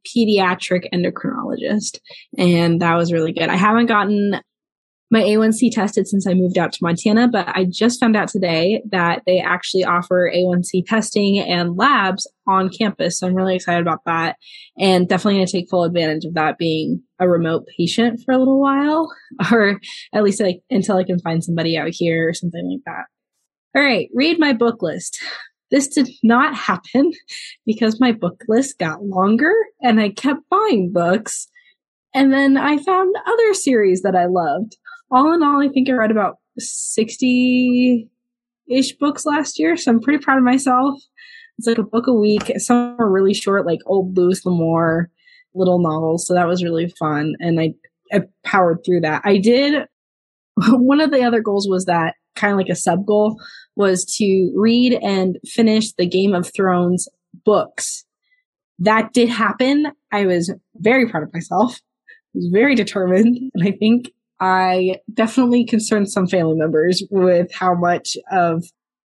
pediatric 0.06 0.86
endocrinologist. 0.94 2.00
And 2.38 2.82
that 2.82 2.96
was 2.96 3.12
really 3.12 3.34
good. 3.34 3.50
I 3.50 3.56
haven't 3.56 3.88
gotten 3.88 4.40
my 5.12 5.22
A1C 5.22 5.72
tested 5.72 6.08
since 6.08 6.26
I 6.26 6.34
moved 6.34 6.58
out 6.58 6.74
to 6.74 6.80
Montana, 6.82 7.28
but 7.28 7.48
I 7.48 7.66
just 7.66 8.00
found 8.00 8.16
out 8.16 8.28
today 8.28 8.82
that 8.90 9.22
they 9.26 9.40
actually 9.40 9.84
offer 9.84 10.32
A1C 10.34 10.86
testing 10.86 11.40
and 11.40 11.78
labs 11.78 12.28
on 12.48 12.70
campus. 12.70 13.20
So 13.20 13.28
I'm 13.28 13.36
really 13.36 13.56
excited 13.56 13.82
about 13.82 14.04
that 14.06 14.38
and 14.78 15.08
definitely 15.08 15.36
going 15.36 15.48
to 15.48 15.52
take 15.52 15.70
full 15.70 15.84
advantage 15.84 16.26
of 16.26 16.34
that 16.34 16.58
being 16.58 17.04
a 17.20 17.30
remote 17.30 17.66
patient 17.78 18.22
for 18.26 18.34
a 18.34 18.38
little 18.38 18.60
while, 18.60 19.14
or 19.52 19.80
at 20.14 20.24
least 20.24 20.42
like 20.42 20.62
until 20.70 20.98
I 20.98 21.04
can 21.04 21.20
find 21.20 21.44
somebody 21.44 21.78
out 21.78 21.90
here 21.92 22.30
or 22.30 22.34
something 22.34 22.68
like 22.70 22.84
that. 22.86 23.06
All 23.78 23.86
right, 23.86 24.10
read 24.14 24.40
my 24.40 24.54
book 24.54 24.82
list. 24.82 25.22
This 25.70 25.88
did 25.88 26.10
not 26.24 26.56
happen 26.56 27.12
because 27.66 28.00
my 28.00 28.12
book 28.12 28.42
list 28.48 28.80
got 28.80 29.04
longer 29.04 29.54
and 29.82 30.00
I 30.00 30.10
kept 30.10 30.50
buying 30.50 30.92
books. 30.92 31.48
And 32.14 32.32
then 32.32 32.56
I 32.56 32.78
found 32.78 33.14
other 33.28 33.54
series 33.54 34.02
that 34.04 34.16
I 34.16 34.26
loved 34.26 34.78
all 35.12 35.34
in 35.34 35.44
all, 35.44 35.62
I 35.62 35.70
think 35.70 35.90
I 35.90 35.94
read 35.94 36.12
about 36.12 36.38
60 36.58 38.10
ish 38.68 38.94
books 38.94 39.26
last 39.26 39.60
year. 39.60 39.78
So 39.78 39.92
I'm 39.92 40.02
pretty 40.02 40.24
proud 40.24 40.38
of 40.38 40.44
myself. 40.44 41.02
It's 41.58 41.68
like 41.68 41.78
a 41.78 41.84
book 41.84 42.08
a 42.08 42.14
week. 42.14 42.52
Some 42.58 42.96
are 43.00 43.10
really 43.10 43.34
short, 43.34 43.66
like 43.66 43.80
old 43.86 44.18
Louis 44.18 44.46
L'Amour 44.46 45.10
little 45.54 45.80
novels. 45.80 46.28
So 46.28 46.34
that 46.34 46.48
was 46.48 46.64
really 46.64 46.90
fun. 47.00 47.34
And 47.40 47.60
I, 47.60 47.74
I 48.12 48.24
powered 48.44 48.80
through 48.86 49.02
that. 49.02 49.22
I 49.24 49.38
did. 49.38 49.86
One 50.68 51.00
of 51.00 51.12
the 51.12 51.24
other 51.24 51.42
goals 51.42 51.68
was 51.70 51.86
that 51.86 52.16
kind 52.36 52.52
of 52.52 52.58
like 52.58 52.70
a 52.70 52.76
sub 52.76 53.06
goal 53.06 53.40
was 53.76 54.06
to 54.18 54.52
read 54.56 54.94
and 55.02 55.38
finish 55.46 55.94
the 55.94 56.06
Game 56.06 56.34
of 56.34 56.52
Thrones 56.54 57.08
books. 57.46 58.06
That 58.80 59.14
did 59.14 59.30
happen. 59.30 59.92
I 60.12 60.26
was 60.26 60.54
very 60.76 61.10
proud 61.10 61.24
of 61.24 61.34
myself. 61.34 61.80
I 62.10 62.36
was 62.36 62.50
very 62.52 62.76
determined. 62.76 63.52
And 63.54 63.68
I 63.68 63.72
think 63.72 64.12
I 64.40 64.98
definitely 65.14 65.66
concerned 65.66 66.12
some 66.12 66.28
family 66.28 66.56
members 66.56 67.04
with 67.10 67.54
how 67.54 67.74
much 67.74 68.18
of 68.32 68.66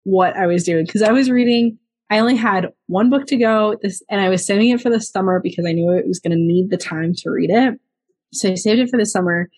what 0.03 0.35
I 0.35 0.47
was 0.47 0.63
doing 0.63 0.85
because 0.85 1.01
I 1.01 1.11
was 1.11 1.29
reading. 1.29 1.77
I 2.09 2.19
only 2.19 2.35
had 2.35 2.67
one 2.87 3.09
book 3.09 3.25
to 3.27 3.37
go 3.37 3.77
this, 3.81 4.03
and 4.09 4.21
I 4.21 4.29
was 4.29 4.45
saving 4.45 4.69
it 4.69 4.81
for 4.81 4.89
the 4.89 5.01
summer 5.01 5.39
because 5.41 5.65
I 5.65 5.71
knew 5.71 5.91
it 5.91 6.07
was 6.07 6.19
going 6.19 6.37
to 6.37 6.37
need 6.37 6.69
the 6.69 6.77
time 6.77 7.13
to 7.17 7.29
read 7.29 7.49
it. 7.49 7.79
So 8.33 8.51
I 8.51 8.55
saved 8.55 8.79
it 8.79 8.89
for 8.89 8.99
the 8.99 9.05
summer. 9.05 9.49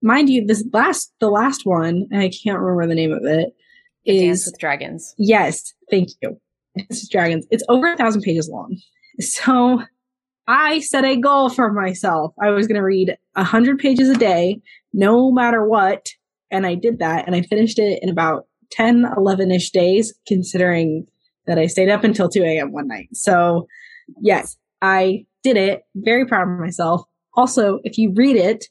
Mind 0.00 0.30
you, 0.30 0.46
this 0.46 0.64
last, 0.72 1.12
the 1.20 1.28
last 1.28 1.62
one, 1.64 2.06
and 2.10 2.22
I 2.22 2.30
can't 2.30 2.60
remember 2.60 2.86
the 2.86 2.94
name 2.94 3.12
of 3.12 3.24
it, 3.24 3.50
is 4.04 4.44
Dance 4.44 4.46
with 4.46 4.60
Dragons. 4.60 5.14
Yes, 5.18 5.74
thank 5.90 6.10
you. 6.22 6.40
Dance 6.76 7.02
with 7.02 7.10
Dragons. 7.10 7.46
It's 7.50 7.64
over 7.68 7.92
a 7.92 7.96
thousand 7.96 8.22
pages 8.22 8.48
long. 8.48 8.78
So 9.20 9.82
I 10.48 10.80
set 10.80 11.04
a 11.04 11.16
goal 11.16 11.50
for 11.50 11.70
myself. 11.70 12.32
I 12.42 12.50
was 12.50 12.66
going 12.66 12.76
to 12.76 12.84
read 12.84 13.16
a 13.36 13.44
hundred 13.44 13.78
pages 13.78 14.08
a 14.08 14.16
day 14.16 14.60
no 14.94 15.30
matter 15.30 15.64
what. 15.64 16.08
And 16.50 16.66
I 16.66 16.74
did 16.74 16.98
that 17.00 17.26
and 17.26 17.36
I 17.36 17.42
finished 17.42 17.78
it 17.78 17.98
in 18.02 18.08
about 18.08 18.46
10, 18.70 19.06
11 19.16 19.50
ish 19.52 19.70
days, 19.70 20.14
considering 20.26 21.06
that 21.46 21.58
I 21.58 21.66
stayed 21.66 21.90
up 21.90 22.02
until 22.02 22.30
2 22.30 22.42
a.m. 22.42 22.72
one 22.72 22.88
night. 22.88 23.08
So, 23.12 23.66
yes, 24.20 24.56
I 24.80 25.26
did 25.42 25.58
it. 25.58 25.82
Very 25.96 26.26
proud 26.26 26.48
of 26.48 26.58
myself. 26.58 27.02
Also, 27.34 27.80
if 27.84 27.98
you 27.98 28.12
read 28.14 28.36
it, 28.36 28.64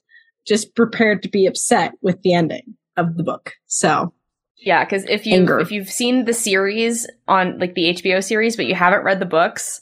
just 0.48 0.75
prepared 0.75 1.22
to 1.24 1.29
be 1.29 1.46
upset 1.46 1.93
with 2.01 2.22
the 2.24 2.34
ending 2.34 2.75
of 2.96 3.17
the 3.17 3.24
book. 3.24 3.53
So, 3.67 4.13
yeah, 4.57 4.84
because 4.84 5.05
if 5.05 5.27
you 5.27 5.60
if 5.60 5.72
you've 5.72 5.89
seen 5.89 6.25
the 6.25 6.34
series 6.34 7.07
on 7.27 7.60
like 7.60 7.75
the 7.75 7.93
HBO 7.93 8.24
series, 8.24 8.55
but 8.55 8.65
you 8.65 8.74
haven't 8.74 9.03
read 9.03 9.19
the 9.19 9.25
books, 9.25 9.81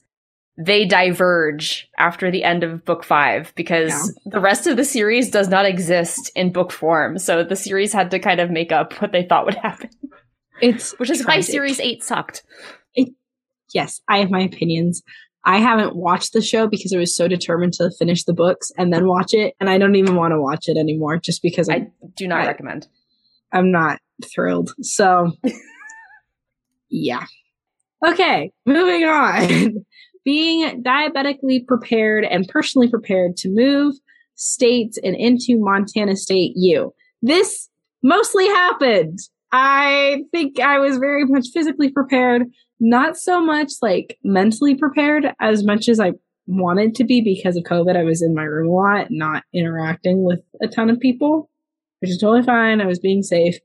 they 0.58 0.86
diverge 0.86 1.90
after 1.98 2.32
the 2.32 2.44
end 2.44 2.64
of 2.64 2.86
book 2.86 3.04
five 3.04 3.52
because 3.56 3.92
yeah. 3.92 4.32
the 4.32 4.40
rest 4.40 4.68
of 4.68 4.78
the 4.78 4.86
series 4.86 5.30
does 5.30 5.50
not 5.50 5.66
exist 5.66 6.32
in 6.36 6.54
book 6.54 6.72
form. 6.72 7.18
So 7.18 7.44
the 7.44 7.58
series 7.58 7.92
had 7.92 8.12
to 8.12 8.20
kind 8.20 8.40
of 8.40 8.50
make 8.50 8.72
up 8.72 8.94
what 9.02 9.12
they 9.12 9.24
thought 9.24 9.46
would 9.46 9.56
happen. 9.56 9.90
It's 10.62 10.98
which 10.98 11.10
is 11.10 11.22
tragic. 11.22 11.28
why 11.28 11.42
series 11.42 11.80
eight 11.82 12.04
sucked. 12.04 12.44
It, 12.94 13.10
yes, 13.74 14.02
I 14.08 14.20
have 14.20 14.32
my 14.32 14.42
opinions. 14.42 15.04
I 15.44 15.58
haven't 15.58 15.96
watched 15.96 16.34
the 16.34 16.42
show 16.42 16.68
because 16.68 16.94
I 16.94 16.98
was 16.98 17.16
so 17.16 17.28
determined 17.28 17.74
to 17.74 17.92
finish 18.00 18.24
the 18.24 18.34
books 18.34 18.72
and 18.78 18.92
then 18.94 19.08
watch 19.08 19.34
it, 19.34 19.56
and 19.60 19.70
I 19.70 19.78
don't 19.78 19.96
even 19.96 20.16
want 20.16 20.32
to 20.32 20.42
watch 20.42 20.70
it 20.70 20.78
anymore 20.78 21.20
just 21.20 21.42
because 21.42 21.68
I'm, 21.68 21.92
I 22.02 22.08
do 22.16 22.28
not 22.28 22.44
I, 22.44 22.48
recommend. 22.48 22.88
I'm 23.52 23.72
not 23.72 24.00
thrilled. 24.34 24.74
So, 24.82 25.34
yeah. 26.90 27.26
Okay, 28.04 28.54
moving 28.66 29.04
on 29.04 29.86
being 30.26 30.82
diabetically 30.82 31.62
prepared 31.62 32.26
and 32.26 32.48
personally 32.48 32.90
prepared 32.90 33.38
to 33.38 33.50
move 33.50 33.96
states 34.36 34.98
and 35.04 35.16
into 35.16 35.58
Montana 35.58 36.16
State 36.16 36.54
U. 36.56 36.94
This 37.22 37.70
mostly 38.04 38.48
happened 38.48 39.20
I 39.58 40.24
think 40.34 40.60
I 40.60 40.80
was 40.80 40.98
very 40.98 41.24
much 41.26 41.48
physically 41.54 41.90
prepared, 41.90 42.44
not 42.82 43.16
so 43.16 43.40
much 43.40 43.72
like 43.82 44.18
mentally 44.22 44.76
prepared 44.76 45.28
as 45.40 45.64
much 45.64 45.88
as 45.88 45.98
I 45.98 46.12
wanted 46.46 46.94
to 46.96 47.06
be 47.06 47.22
because 47.22 47.56
of 47.56 47.64
COVID. 47.64 47.96
I 47.96 48.04
was 48.04 48.22
in 48.22 48.36
my 48.36 48.44
room 48.44 48.68
a 48.68 48.74
lot, 48.74 49.08
not 49.12 49.44
interacting 49.54 50.26
with 50.26 50.42
a 50.62 50.68
ton 50.68 50.90
of 50.90 51.00
people, 51.00 51.50
which 52.02 52.12
is 52.12 52.18
totally 52.18 52.44
fine. 52.44 52.82
I 52.82 52.86
was 52.86 53.00
being 53.00 53.24
safe. 53.24 53.58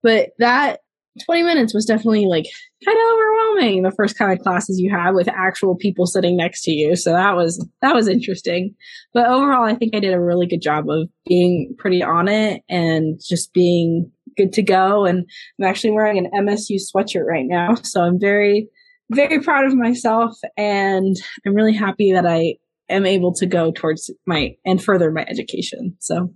But 0.00 0.30
that 0.38 0.78
20 1.24 1.42
minutes 1.42 1.74
was 1.74 1.84
definitely 1.84 2.26
like 2.26 2.46
kind 2.84 2.96
of 2.96 3.04
overwhelming 3.12 3.82
the 3.82 3.90
first 3.90 4.16
kind 4.16 4.32
of 4.32 4.38
classes 4.42 4.80
you 4.80 4.90
have 4.90 5.14
with 5.14 5.28
actual 5.28 5.76
people 5.76 6.06
sitting 6.06 6.36
next 6.36 6.62
to 6.62 6.72
you 6.72 6.96
so 6.96 7.12
that 7.12 7.36
was 7.36 7.66
that 7.82 7.94
was 7.94 8.08
interesting. 8.08 8.74
But 9.12 9.26
overall 9.26 9.64
i 9.64 9.74
think 9.74 9.94
i 9.94 10.00
did 10.00 10.14
a 10.14 10.20
really 10.20 10.46
good 10.46 10.62
job 10.62 10.88
of 10.88 11.08
being 11.26 11.74
pretty 11.78 12.02
on 12.02 12.28
it 12.28 12.62
and 12.68 13.20
just 13.22 13.52
being 13.52 14.10
good 14.36 14.52
to 14.54 14.62
go 14.62 15.04
and 15.04 15.26
i'm 15.58 15.66
actually 15.66 15.90
wearing 15.90 16.18
an 16.18 16.30
msu 16.46 16.78
sweatshirt 16.80 17.26
right 17.26 17.46
now 17.46 17.74
so 17.82 18.00
i'm 18.00 18.18
very 18.18 18.68
very 19.10 19.40
proud 19.40 19.66
of 19.66 19.74
myself 19.74 20.34
and 20.56 21.16
i'm 21.46 21.54
really 21.54 21.74
happy 21.74 22.12
that 22.12 22.26
i 22.26 22.54
am 22.88 23.04
able 23.04 23.34
to 23.34 23.46
go 23.46 23.70
towards 23.70 24.10
my 24.26 24.54
and 24.64 24.82
further 24.82 25.10
my 25.10 25.24
education 25.28 25.94
so 25.98 26.32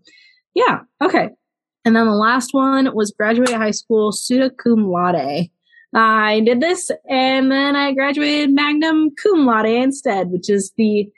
yeah 0.54 0.80
okay 1.02 1.30
and 1.87 1.95
then 1.95 2.07
the 2.07 2.12
last 2.12 2.52
one 2.52 2.93
was 2.97 3.12
graduate 3.12 3.52
high 3.52 3.71
school 3.71 4.11
summa 4.11 4.50
cum 4.50 4.90
laude. 4.90 5.49
I 5.95 6.40
did 6.40 6.61
this 6.61 6.90
and 7.09 7.52
then 7.52 7.76
I 7.76 7.93
graduated 7.93 8.52
magna 8.52 8.93
cum 9.23 9.47
laude 9.47 9.66
instead, 9.66 10.31
which 10.31 10.50
is 10.50 10.73
the 10.76 11.09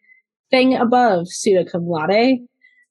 thing 0.50 0.76
above 0.76 1.28
summa 1.28 1.64
cum 1.64 1.88
laude. 1.88 2.40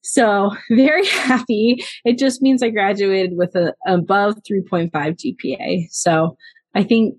So 0.02 0.56
very 0.72 1.06
happy. 1.06 1.86
It 2.04 2.18
just 2.18 2.42
means 2.42 2.64
I 2.64 2.72
graduated 2.72 3.38
with 3.38 3.56
a 3.56 3.76
above 3.86 4.38
3.5 4.50 4.90
GPA. 4.92 5.86
So 5.92 6.36
I 6.74 6.82
think 6.82 7.14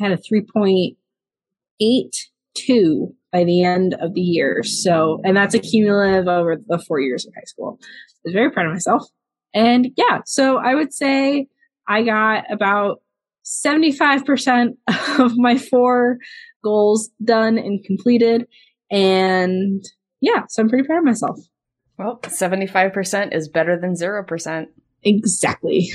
I 0.00 0.08
had 0.08 0.12
a 0.12 0.16
3.82 0.16 3.14
by 3.32 3.44
the 3.44 3.62
end 3.62 3.94
of 4.00 4.14
the 4.14 4.20
year. 4.20 4.64
So, 4.64 5.20
and 5.24 5.36
that's 5.36 5.54
a 5.54 5.60
cumulative 5.60 6.26
over 6.26 6.56
the 6.66 6.82
four 6.88 6.98
years 6.98 7.24
of 7.24 7.32
high 7.36 7.44
school. 7.44 7.78
I 7.80 7.84
was 8.24 8.32
very 8.32 8.50
proud 8.50 8.66
of 8.66 8.72
myself. 8.72 9.06
And 9.54 9.90
yeah, 9.96 10.20
so 10.26 10.58
I 10.58 10.74
would 10.74 10.92
say 10.92 11.46
I 11.88 12.02
got 12.02 12.44
about 12.50 13.00
75% 13.44 14.76
of 15.18 15.36
my 15.36 15.56
four 15.56 16.18
goals 16.62 17.10
done 17.22 17.56
and 17.58 17.84
completed. 17.84 18.46
And 18.90 19.84
yeah, 20.20 20.42
so 20.48 20.62
I'm 20.62 20.68
pretty 20.68 20.86
proud 20.86 20.98
of 20.98 21.04
myself. 21.04 21.38
Well, 21.98 22.18
75% 22.22 23.34
is 23.34 23.48
better 23.48 23.78
than 23.78 23.94
0%. 23.94 24.66
Exactly. 25.04 25.92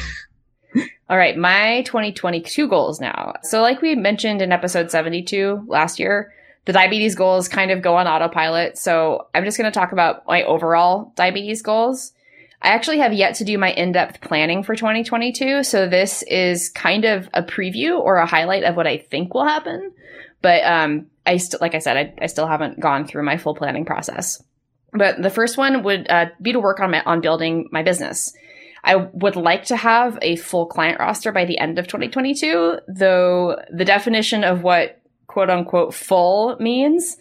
All 1.09 1.17
right, 1.17 1.35
my 1.35 1.81
2022 1.81 2.67
goals 2.67 3.01
now. 3.01 3.33
So, 3.41 3.61
like 3.61 3.81
we 3.81 3.95
mentioned 3.95 4.41
in 4.41 4.51
episode 4.51 4.91
72 4.91 5.65
last 5.67 5.99
year, 5.99 6.31
the 6.65 6.73
diabetes 6.73 7.15
goals 7.15 7.47
kind 7.47 7.71
of 7.71 7.81
go 7.81 7.95
on 7.95 8.07
autopilot. 8.07 8.77
So, 8.77 9.27
I'm 9.33 9.43
just 9.43 9.57
going 9.57 9.69
to 9.69 9.77
talk 9.77 9.91
about 9.91 10.27
my 10.27 10.43
overall 10.43 11.11
diabetes 11.15 11.63
goals. 11.63 12.13
I 12.61 12.69
actually 12.69 12.99
have 12.99 13.13
yet 13.13 13.35
to 13.35 13.45
do 13.45 13.57
my 13.57 13.71
in-depth 13.71 14.19
planning 14.21 14.63
for 14.63 14.75
2022, 14.75 15.63
so 15.63 15.87
this 15.87 16.23
is 16.23 16.69
kind 16.69 17.05
of 17.05 17.29
a 17.33 17.41
preview 17.41 17.97
or 17.97 18.17
a 18.17 18.25
highlight 18.25 18.63
of 18.63 18.75
what 18.75 18.87
I 18.87 18.97
think 18.97 19.33
will 19.33 19.45
happen. 19.45 19.93
But 20.41 20.63
um, 20.63 21.07
I 21.25 21.37
still, 21.37 21.59
like 21.61 21.73
I 21.73 21.79
said, 21.79 21.95
I, 21.97 22.13
I, 22.21 22.27
still 22.27 22.47
haven't 22.47 22.79
gone 22.79 23.05
through 23.05 23.23
my 23.23 23.37
full 23.37 23.55
planning 23.55 23.85
process. 23.85 24.41
But 24.91 25.21
the 25.21 25.29
first 25.29 25.57
one 25.57 25.83
would 25.83 26.09
uh, 26.09 26.27
be 26.41 26.53
to 26.53 26.59
work 26.59 26.79
on 26.79 26.91
my, 26.91 27.01
on 27.03 27.21
building 27.21 27.69
my 27.71 27.83
business. 27.83 28.33
I 28.83 28.95
would 28.95 29.35
like 29.35 29.65
to 29.65 29.77
have 29.77 30.17
a 30.21 30.37
full 30.37 30.65
client 30.65 30.99
roster 30.99 31.31
by 31.31 31.45
the 31.45 31.59
end 31.59 31.79
of 31.79 31.87
2022, 31.87 32.79
though 32.87 33.61
the 33.71 33.85
definition 33.85 34.43
of 34.43 34.63
what 34.63 35.01
quote 35.27 35.49
unquote 35.49 35.93
full 35.93 36.57
means 36.59 37.17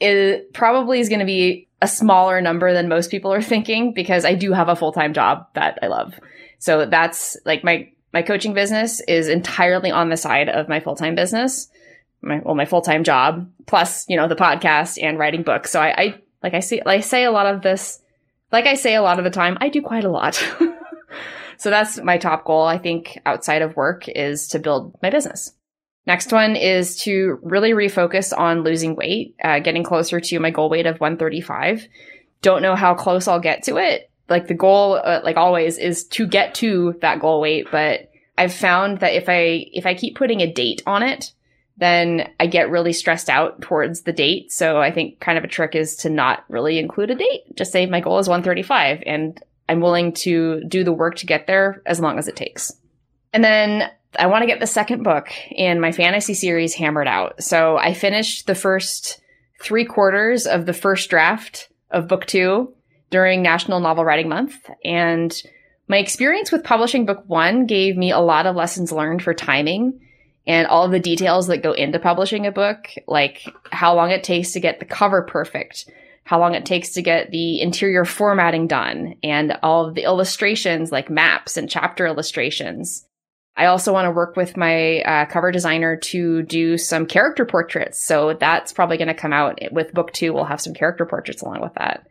it 0.00 0.52
probably 0.52 1.00
is 1.00 1.08
going 1.08 1.20
to 1.20 1.26
be 1.26 1.68
a 1.82 1.88
smaller 1.88 2.40
number 2.40 2.72
than 2.72 2.88
most 2.88 3.10
people 3.10 3.32
are 3.32 3.42
thinking 3.42 3.92
because 3.94 4.24
I 4.24 4.34
do 4.34 4.52
have 4.52 4.68
a 4.68 4.76
full-time 4.76 5.14
job 5.14 5.46
that 5.54 5.78
I 5.82 5.86
love. 5.86 6.18
So 6.58 6.86
that's 6.86 7.36
like 7.44 7.64
my 7.64 7.90
my 8.12 8.22
coaching 8.22 8.54
business 8.54 9.00
is 9.02 9.28
entirely 9.28 9.90
on 9.90 10.08
the 10.08 10.16
side 10.16 10.48
of 10.48 10.68
my 10.68 10.80
full-time 10.80 11.14
business. 11.14 11.68
My 12.22 12.40
well 12.44 12.54
my 12.54 12.66
full-time 12.66 13.04
job 13.04 13.50
plus, 13.66 14.04
you 14.08 14.16
know, 14.16 14.28
the 14.28 14.36
podcast 14.36 14.98
and 15.02 15.18
writing 15.18 15.42
books. 15.42 15.70
So 15.70 15.80
I, 15.80 15.94
I 15.96 16.14
like 16.42 16.54
I 16.54 16.60
say 16.60 16.82
I 16.84 17.00
say 17.00 17.24
a 17.24 17.30
lot 17.30 17.46
of 17.46 17.62
this 17.62 18.00
like 18.52 18.66
I 18.66 18.74
say 18.74 18.94
a 18.94 19.02
lot 19.02 19.18
of 19.18 19.24
the 19.24 19.30
time, 19.30 19.56
I 19.60 19.68
do 19.68 19.80
quite 19.80 20.04
a 20.04 20.10
lot. 20.10 20.34
so 21.56 21.70
that's 21.70 22.00
my 22.02 22.18
top 22.18 22.44
goal 22.44 22.64
I 22.64 22.78
think 22.78 23.18
outside 23.24 23.62
of 23.62 23.76
work 23.76 24.08
is 24.08 24.48
to 24.48 24.58
build 24.58 24.98
my 25.02 25.10
business. 25.10 25.52
Next 26.06 26.32
one 26.32 26.56
is 26.56 26.96
to 27.02 27.38
really 27.42 27.72
refocus 27.72 28.36
on 28.36 28.62
losing 28.62 28.96
weight, 28.96 29.36
uh, 29.42 29.60
getting 29.60 29.84
closer 29.84 30.20
to 30.20 30.40
my 30.40 30.50
goal 30.50 30.70
weight 30.70 30.86
of 30.86 30.98
135. 30.98 31.86
Don't 32.42 32.62
know 32.62 32.74
how 32.74 32.94
close 32.94 33.28
I'll 33.28 33.40
get 33.40 33.64
to 33.64 33.76
it. 33.76 34.10
Like 34.28 34.46
the 34.46 34.54
goal, 34.54 34.94
uh, 34.94 35.20
like 35.22 35.36
always, 35.36 35.76
is 35.76 36.04
to 36.08 36.26
get 36.26 36.54
to 36.56 36.96
that 37.00 37.20
goal 37.20 37.40
weight. 37.40 37.66
But 37.70 38.10
I've 38.38 38.54
found 38.54 39.00
that 39.00 39.14
if 39.14 39.28
I 39.28 39.66
if 39.72 39.84
I 39.84 39.94
keep 39.94 40.16
putting 40.16 40.40
a 40.40 40.50
date 40.50 40.82
on 40.86 41.02
it, 41.02 41.32
then 41.76 42.30
I 42.38 42.46
get 42.46 42.70
really 42.70 42.92
stressed 42.92 43.28
out 43.28 43.60
towards 43.60 44.02
the 44.02 44.12
date. 44.12 44.52
So 44.52 44.78
I 44.78 44.90
think 44.90 45.20
kind 45.20 45.36
of 45.36 45.44
a 45.44 45.48
trick 45.48 45.74
is 45.74 45.96
to 45.96 46.10
not 46.10 46.44
really 46.48 46.78
include 46.78 47.10
a 47.10 47.14
date. 47.14 47.42
Just 47.56 47.72
say 47.72 47.86
my 47.86 48.00
goal 48.00 48.18
is 48.18 48.28
135, 48.28 49.02
and 49.04 49.42
I'm 49.68 49.80
willing 49.80 50.12
to 50.14 50.62
do 50.66 50.84
the 50.84 50.92
work 50.92 51.16
to 51.16 51.26
get 51.26 51.46
there 51.46 51.82
as 51.84 52.00
long 52.00 52.18
as 52.18 52.28
it 52.28 52.36
takes. 52.36 52.72
And 53.32 53.44
then 53.44 53.90
I 54.18 54.26
want 54.26 54.42
to 54.42 54.46
get 54.46 54.60
the 54.60 54.66
second 54.66 55.02
book 55.02 55.28
in 55.50 55.80
my 55.80 55.92
fantasy 55.92 56.34
series 56.34 56.74
hammered 56.74 57.06
out. 57.06 57.42
So 57.42 57.76
I 57.76 57.94
finished 57.94 58.46
the 58.46 58.54
first 58.54 59.20
three 59.62 59.84
quarters 59.84 60.46
of 60.46 60.66
the 60.66 60.72
first 60.72 61.10
draft 61.10 61.68
of 61.90 62.08
book 62.08 62.26
two 62.26 62.74
during 63.10 63.42
National 63.42 63.80
Novel 63.80 64.04
Writing 64.04 64.28
Month. 64.28 64.68
And 64.84 65.34
my 65.86 65.98
experience 65.98 66.50
with 66.50 66.64
publishing 66.64 67.06
book 67.06 67.24
one 67.26 67.66
gave 67.66 67.96
me 67.96 68.10
a 68.10 68.18
lot 68.18 68.46
of 68.46 68.56
lessons 68.56 68.92
learned 68.92 69.22
for 69.22 69.34
timing 69.34 70.00
and 70.46 70.66
all 70.66 70.88
the 70.88 70.98
details 70.98 71.48
that 71.48 71.62
go 71.62 71.72
into 71.72 71.98
publishing 71.98 72.46
a 72.46 72.52
book, 72.52 72.88
like 73.06 73.42
how 73.70 73.94
long 73.94 74.10
it 74.10 74.24
takes 74.24 74.52
to 74.52 74.60
get 74.60 74.80
the 74.80 74.86
cover 74.86 75.22
perfect, 75.22 75.88
how 76.24 76.38
long 76.40 76.54
it 76.54 76.64
takes 76.64 76.90
to 76.90 77.02
get 77.02 77.30
the 77.30 77.60
interior 77.60 78.04
formatting 78.04 78.66
done, 78.66 79.16
and 79.22 79.58
all 79.62 79.86
of 79.86 79.94
the 79.94 80.04
illustrations 80.04 80.90
like 80.90 81.10
maps 81.10 81.56
and 81.56 81.68
chapter 81.68 82.06
illustrations. 82.06 83.06
I 83.56 83.66
also 83.66 83.92
want 83.92 84.06
to 84.06 84.10
work 84.10 84.36
with 84.36 84.56
my 84.56 85.00
uh, 85.00 85.26
cover 85.26 85.52
designer 85.52 85.96
to 85.96 86.42
do 86.42 86.78
some 86.78 87.06
character 87.06 87.44
portraits. 87.44 88.02
So 88.02 88.34
that's 88.34 88.72
probably 88.72 88.96
going 88.96 89.08
to 89.08 89.14
come 89.14 89.32
out 89.32 89.58
with 89.70 89.92
book 89.92 90.12
two. 90.12 90.32
We'll 90.32 90.44
have 90.44 90.60
some 90.60 90.74
character 90.74 91.04
portraits 91.04 91.42
along 91.42 91.60
with 91.60 91.74
that. 91.74 92.06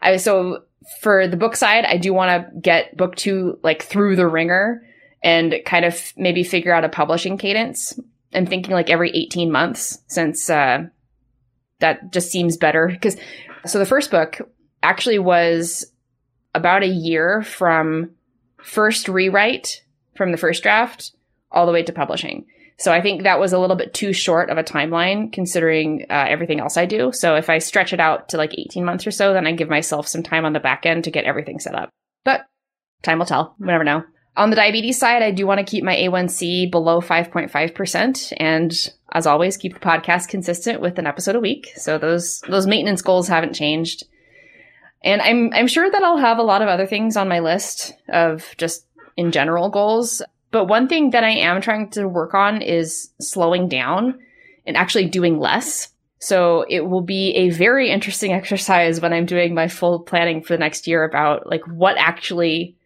I 0.00 0.16
so 0.16 0.64
for 1.00 1.26
the 1.26 1.36
book 1.36 1.56
side, 1.56 1.84
I 1.84 1.98
do 1.98 2.14
want 2.14 2.30
to 2.30 2.60
get 2.60 2.96
book 2.96 3.16
two 3.16 3.58
like 3.62 3.82
through 3.82 4.16
the 4.16 4.26
ringer 4.26 4.82
and 5.22 5.54
kind 5.66 5.84
of 5.84 6.12
maybe 6.16 6.44
figure 6.44 6.72
out 6.72 6.84
a 6.84 6.88
publishing 6.88 7.38
cadence. 7.38 7.98
I'm 8.32 8.46
thinking 8.46 8.72
like 8.72 8.90
every 8.90 9.10
18 9.10 9.50
months 9.50 9.98
since 10.06 10.48
uh, 10.48 10.84
that 11.80 12.12
just 12.12 12.30
seems 12.30 12.56
better 12.56 12.88
because 12.88 13.16
so 13.66 13.78
the 13.78 13.86
first 13.86 14.10
book 14.10 14.40
actually 14.82 15.18
was 15.18 15.86
about 16.54 16.82
a 16.82 16.88
year 16.88 17.42
from 17.42 18.10
first 18.62 19.08
rewrite 19.08 19.82
from 20.18 20.32
the 20.32 20.36
first 20.36 20.62
draft 20.62 21.12
all 21.50 21.64
the 21.64 21.72
way 21.72 21.82
to 21.82 21.92
publishing. 21.92 22.44
So 22.78 22.92
I 22.92 23.00
think 23.00 23.22
that 23.22 23.40
was 23.40 23.52
a 23.52 23.58
little 23.58 23.74
bit 23.74 23.92
too 23.92 24.12
short 24.12 24.50
of 24.50 24.58
a 24.58 24.62
timeline 24.62 25.32
considering 25.32 26.06
uh, 26.10 26.26
everything 26.28 26.60
else 26.60 26.76
I 26.76 26.86
do. 26.86 27.10
So 27.12 27.34
if 27.34 27.50
I 27.50 27.58
stretch 27.58 27.92
it 27.92 27.98
out 27.98 28.28
to 28.28 28.36
like 28.36 28.54
18 28.56 28.84
months 28.84 29.06
or 29.06 29.10
so, 29.10 29.32
then 29.32 29.46
I 29.46 29.52
give 29.52 29.68
myself 29.68 30.06
some 30.06 30.22
time 30.22 30.44
on 30.44 30.52
the 30.52 30.60
back 30.60 30.86
end 30.86 31.04
to 31.04 31.10
get 31.10 31.24
everything 31.24 31.58
set 31.58 31.74
up. 31.74 31.90
But 32.24 32.42
time 33.02 33.18
will 33.18 33.26
tell. 33.26 33.56
We 33.58 33.66
never 33.66 33.82
know. 33.82 34.04
On 34.36 34.50
the 34.50 34.56
diabetes 34.56 35.00
side, 35.00 35.22
I 35.22 35.32
do 35.32 35.44
want 35.44 35.58
to 35.58 35.68
keep 35.68 35.82
my 35.82 35.96
A1C 35.96 36.70
below 36.70 37.00
5.5%. 37.00 38.32
And 38.36 38.72
as 39.12 39.26
always, 39.26 39.56
keep 39.56 39.74
the 39.74 39.80
podcast 39.80 40.28
consistent 40.28 40.80
with 40.80 41.00
an 41.00 41.08
episode 41.08 41.34
a 41.34 41.40
week. 41.40 41.72
So 41.74 41.98
those, 41.98 42.40
those 42.48 42.68
maintenance 42.68 43.02
goals 43.02 43.26
haven't 43.26 43.54
changed. 43.54 44.04
And 45.02 45.20
I'm, 45.20 45.52
I'm 45.52 45.66
sure 45.66 45.90
that 45.90 46.02
I'll 46.04 46.18
have 46.18 46.38
a 46.38 46.44
lot 46.44 46.62
of 46.62 46.68
other 46.68 46.86
things 46.86 47.16
on 47.16 47.28
my 47.28 47.40
list 47.40 47.94
of 48.08 48.54
just 48.58 48.86
in 49.18 49.32
general 49.32 49.68
goals. 49.68 50.22
But 50.52 50.66
one 50.66 50.88
thing 50.88 51.10
that 51.10 51.24
I 51.24 51.30
am 51.30 51.60
trying 51.60 51.90
to 51.90 52.08
work 52.08 52.34
on 52.34 52.62
is 52.62 53.10
slowing 53.20 53.68
down 53.68 54.20
and 54.64 54.76
actually 54.76 55.06
doing 55.06 55.40
less. 55.40 55.88
So 56.20 56.64
it 56.68 56.80
will 56.80 57.02
be 57.02 57.32
a 57.32 57.50
very 57.50 57.90
interesting 57.90 58.32
exercise 58.40 59.00
when 59.00 59.12
I'm 59.12 59.26
doing 59.26 59.54
my 59.54 59.66
full 59.66 60.00
planning 60.00 60.40
for 60.40 60.54
the 60.54 60.60
next 60.60 60.86
year 60.86 61.02
about 61.04 61.48
like 61.48 61.66
what 61.66 61.98
actually 61.98 62.76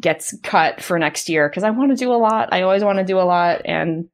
gets 0.00 0.36
cut 0.42 0.82
for 0.82 0.98
next 0.98 1.28
year 1.28 1.48
because 1.48 1.64
I 1.64 1.70
want 1.70 1.90
to 1.90 1.96
do 1.96 2.12
a 2.12 2.18
lot. 2.18 2.52
I 2.52 2.62
always 2.62 2.84
want 2.84 2.98
to 2.98 3.04
do 3.04 3.18
a 3.18 3.22
lot 3.22 3.62
and 3.64 4.08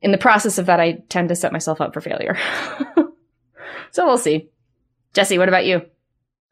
in 0.00 0.12
the 0.12 0.18
process 0.18 0.58
of 0.58 0.66
that 0.66 0.80
I 0.80 1.02
tend 1.08 1.28
to 1.28 1.36
set 1.36 1.52
myself 1.52 1.80
up 1.80 1.92
for 1.92 2.00
failure. 2.00 2.38
so 3.90 4.06
we'll 4.06 4.16
see. 4.16 4.48
Jessie, 5.12 5.38
what 5.38 5.48
about 5.48 5.66
you? 5.66 5.82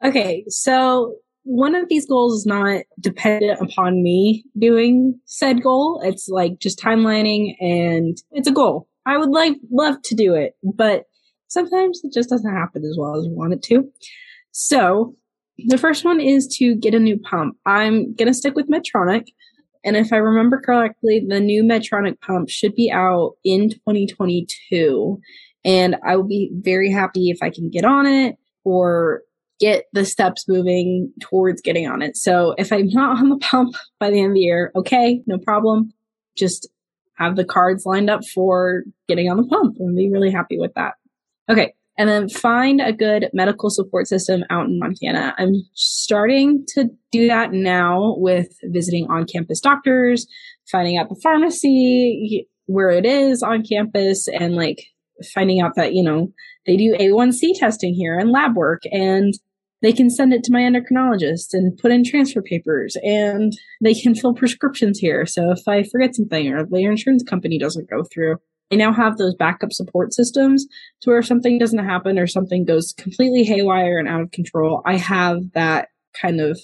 Okay, 0.05 0.45
so 0.49 1.17
one 1.49 1.75
of 1.75 1.89
these 1.89 2.05
goals 2.05 2.41
is 2.41 2.45
not 2.45 2.83
dependent 3.01 3.59
upon 3.63 4.03
me 4.03 4.45
doing 4.59 5.19
said 5.25 5.63
goal. 5.63 5.99
It's 6.05 6.29
like 6.29 6.59
just 6.59 6.79
timelining 6.79 7.57
and 7.59 8.19
it's 8.33 8.47
a 8.47 8.53
goal. 8.53 8.87
I 9.07 9.17
would 9.17 9.31
like 9.31 9.55
love 9.71 9.97
to 10.03 10.15
do 10.15 10.35
it, 10.35 10.57
but 10.63 11.05
sometimes 11.47 12.03
it 12.05 12.13
just 12.13 12.29
doesn't 12.29 12.55
happen 12.55 12.85
as 12.85 12.99
well 12.99 13.19
as 13.19 13.25
you 13.25 13.35
want 13.35 13.55
it 13.55 13.63
to. 13.63 13.91
So 14.51 15.17
the 15.57 15.79
first 15.79 16.05
one 16.05 16.21
is 16.21 16.47
to 16.59 16.75
get 16.75 16.93
a 16.93 17.01
new 17.01 17.19
pump. 17.19 17.57
I'm 17.65 18.15
to 18.17 18.35
stick 18.35 18.55
with 18.55 18.69
Medtronic. 18.69 19.29
And 19.85 19.97
if 19.97 20.13
I 20.13 20.17
remember 20.17 20.61
correctly, 20.61 21.25
the 21.27 21.41
new 21.41 21.63
Medtronic 21.63 22.21
pump 22.21 22.51
should 22.51 22.75
be 22.75 22.93
out 22.93 23.37
in 23.43 23.71
2022. 23.71 25.19
And 25.65 25.97
I 26.07 26.17
will 26.17 26.29
be 26.29 26.51
very 26.53 26.93
happy 26.93 27.31
if 27.31 27.39
I 27.41 27.49
can 27.49 27.71
get 27.71 27.87
on 27.87 28.05
it 28.05 28.37
or 28.65 29.23
get 29.61 29.85
the 29.93 30.05
steps 30.05 30.47
moving 30.49 31.13
towards 31.21 31.61
getting 31.61 31.89
on 31.89 32.03
it. 32.03 32.17
So 32.17 32.55
if 32.59 32.73
I'm 32.73 32.89
not 32.89 33.19
on 33.19 33.29
the 33.29 33.37
pump 33.41 33.75
by 33.99 34.11
the 34.11 34.21
end 34.21 34.31
of 34.31 34.35
the 34.35 34.41
year, 34.41 34.73
okay, 34.77 35.23
no 35.27 35.39
problem. 35.39 35.93
Just 36.37 36.69
have 37.15 37.37
the 37.37 37.45
cards 37.45 37.85
lined 37.85 38.09
up 38.09 38.21
for 38.33 38.85
getting 39.09 39.31
on 39.31 39.37
the 39.37 39.47
pump 39.47 39.77
and 39.81 39.97
be 39.97 40.11
really 40.11 40.31
happy 40.31 40.59
with 40.59 40.73
that. 40.75 40.95
Okay. 41.51 41.75
And 41.97 42.09
then 42.09 42.29
find 42.29 42.81
a 42.81 42.93
good 42.93 43.29
medical 43.33 43.71
support 43.71 44.07
system 44.07 44.45
out 44.51 44.67
in 44.67 44.79
Montana. 44.79 45.35
I'm 45.37 45.55
starting 45.75 46.65
to 46.75 46.89
do 47.11 47.27
that 47.27 47.53
now 47.53 48.15
with 48.19 48.47
visiting 48.63 49.09
on 49.11 49.27
campus 49.27 49.59
doctors, 49.59 50.29
finding 50.71 50.97
out 50.97 51.09
the 51.09 51.19
pharmacy 51.21 52.47
where 52.67 52.91
it 52.91 53.05
is 53.05 53.43
on 53.43 53.65
campus 53.65 54.29
and 54.29 54.55
like 54.55 54.85
finding 55.35 55.61
out 55.61 55.75
that, 55.75 55.93
you 55.93 56.05
know, 56.05 56.33
they 56.67 56.77
do 56.77 56.95
A1C 57.01 57.59
testing 57.59 57.95
here 57.95 58.17
and 58.17 58.31
lab 58.31 58.55
work 58.55 58.83
and 58.93 59.35
they 59.81 59.93
can 59.93 60.11
send 60.11 60.33
it 60.33 60.43
to 60.45 60.53
my 60.53 60.61
endocrinologist 60.61 61.53
and 61.53 61.77
put 61.79 61.93
in 61.93 62.05
transfer 62.05 62.43
papers 62.43 62.97
and 63.03 63.53
they 63.81 63.95
can 63.95 64.15
fill 64.15 64.35
prescriptions 64.35 64.99
here. 64.99 65.25
So 65.25 65.51
if 65.51 65.67
I 65.69 65.85
forget 65.85 66.15
something 66.17 66.53
or 66.53 66.65
the 66.65 66.85
insurance 66.85 67.23
company 67.23 67.59
doesn't 67.59 67.91
go 67.91 68.03
through, 68.03 68.37
I 68.73 68.77
now 68.77 68.93
have 68.93 69.17
those 69.17 69.35
backup 69.35 69.73
support 69.73 70.13
systems 70.13 70.67
to 71.01 71.11
where 71.11 71.19
if 71.21 71.27
something 71.27 71.59
doesn't 71.59 71.85
happen 71.85 72.19
or 72.19 72.27
something 72.27 72.65
goes 72.65 72.93
completely 72.93 73.45
haywire 73.45 73.99
and 73.99 74.09
out 74.09 74.21
of 74.21 74.31
control, 74.31 74.83
I 74.85 74.97
have 74.97 75.39
that 75.55 75.89
kind 76.21 76.41
of 76.41 76.61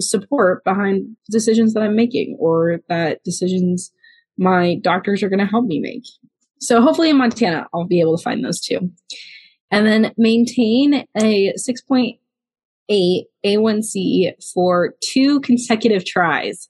support 0.00 0.62
behind 0.62 1.16
decisions 1.30 1.72
that 1.74 1.82
I'm 1.82 1.96
making 1.96 2.36
or 2.38 2.80
that 2.88 3.24
decisions 3.24 3.92
my 4.38 4.76
doctors 4.82 5.22
are 5.22 5.30
going 5.30 5.40
to 5.40 5.46
help 5.46 5.64
me 5.64 5.80
make. 5.80 6.04
So 6.60 6.80
hopefully 6.80 7.10
in 7.10 7.16
Montana, 7.16 7.66
I'll 7.72 7.86
be 7.86 8.00
able 8.00 8.16
to 8.16 8.22
find 8.22 8.44
those 8.44 8.60
too. 8.60 8.92
And 9.70 9.86
then 9.86 10.12
maintain 10.16 11.06
a 11.16 11.52
6.8 11.54 12.18
A1C 12.90 14.32
for 14.52 14.94
two 15.02 15.40
consecutive 15.40 16.04
tries. 16.04 16.68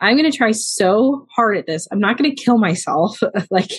I'm 0.00 0.16
going 0.16 0.30
to 0.30 0.36
try 0.36 0.50
so 0.52 1.26
hard 1.34 1.56
at 1.56 1.66
this. 1.66 1.88
I'm 1.90 2.00
not 2.00 2.18
going 2.18 2.34
to 2.34 2.42
kill 2.42 2.58
myself, 2.58 3.20
like 3.50 3.70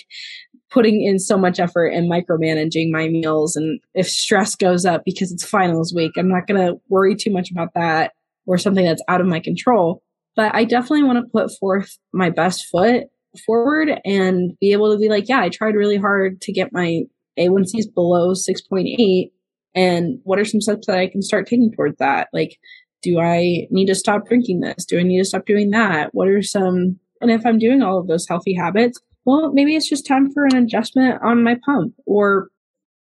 putting 0.72 1.04
in 1.04 1.20
so 1.20 1.38
much 1.38 1.60
effort 1.60 1.88
and 1.88 2.12
micromanaging 2.12 2.92
my 2.92 3.08
meals. 3.08 3.56
And 3.56 3.80
if 3.94 4.08
stress 4.08 4.56
goes 4.56 4.86
up 4.86 5.04
because 5.06 5.32
it's 5.32 5.46
finals 5.46 5.94
week, 5.94 6.14
I'm 6.18 6.30
not 6.30 6.48
going 6.48 6.66
to 6.66 6.80
worry 6.90 7.16
too 7.16 7.32
much 7.32 7.52
about 7.52 7.74
that 7.76 8.14
or 8.46 8.58
something 8.58 8.86
that's 8.86 9.04
out 9.08 9.22
of 9.22 9.28
my 9.28 9.40
control. 9.40 10.02
But 10.36 10.54
I 10.54 10.66
definitely 10.66 11.04
want 11.04 11.20
to 11.20 11.32
put 11.32 11.52
forth 11.60 11.98
my 12.14 12.30
best 12.30 12.66
foot 12.72 13.04
forward 13.46 13.90
and 14.04 14.58
be 14.60 14.72
able 14.72 14.92
to 14.92 15.00
be 15.00 15.10
like, 15.10 15.30
yeah, 15.30 15.42
I 15.42 15.50
tried 15.50 15.76
really 15.76 15.98
hard 15.98 16.42
to 16.42 16.52
get 16.52 16.74
my 16.74 17.04
A1Cs 17.38 17.94
below 17.94 18.34
6.8. 18.34 19.32
And 19.76 20.20
what 20.24 20.40
are 20.40 20.46
some 20.46 20.62
steps 20.62 20.88
that 20.88 20.98
I 20.98 21.08
can 21.08 21.22
start 21.22 21.48
taking 21.48 21.72
towards 21.72 21.98
that? 21.98 22.30
Like, 22.34 22.58
do 23.02 23.20
I 23.20 23.68
need 23.70 23.88
to 23.88 23.96
stop 23.96 24.28
drinking 24.28 24.62
this? 24.62 24.86
Do 24.86 24.98
I 24.98 25.04
need 25.04 25.20
to 25.20 25.26
stop 25.26 25.46
doing 25.46 25.70
that? 25.72 26.10
What 26.14 26.30
are 26.30 26.42
some, 26.42 26.98
and 27.22 27.30
if 27.30 27.46
I'm 27.46 27.60
doing 27.60 27.82
all 27.82 28.00
of 28.00 28.08
those 28.08 28.28
healthy 28.28 28.56
habits, 28.56 29.00
well, 29.26 29.52
maybe 29.54 29.76
it's 29.76 29.90
just 29.90 30.08
time 30.08 30.32
for 30.32 30.46
an 30.46 30.56
adjustment 30.56 31.22
on 31.22 31.44
my 31.44 31.58
pump 31.66 31.94
or 32.06 32.48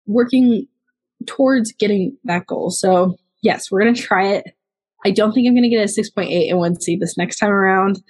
working 0.07 0.67
towards 1.27 1.73
getting 1.73 2.17
that 2.25 2.47
goal. 2.47 2.71
So, 2.71 3.17
yes, 3.43 3.71
we're 3.71 3.83
going 3.83 3.95
to 3.95 4.01
try 4.01 4.29
it. 4.29 4.57
I 5.05 5.11
don't 5.11 5.33
think 5.33 5.49
I'm 5.49 5.55
going 5.55 5.65
to 5.65 5.69
get 5.69 5.85
a 5.85 5.93
6.8 5.93 6.53
A1C 6.53 7.01
this 7.01 7.19
next 7.19 7.39
time 7.39 7.51
around. 7.51 8.01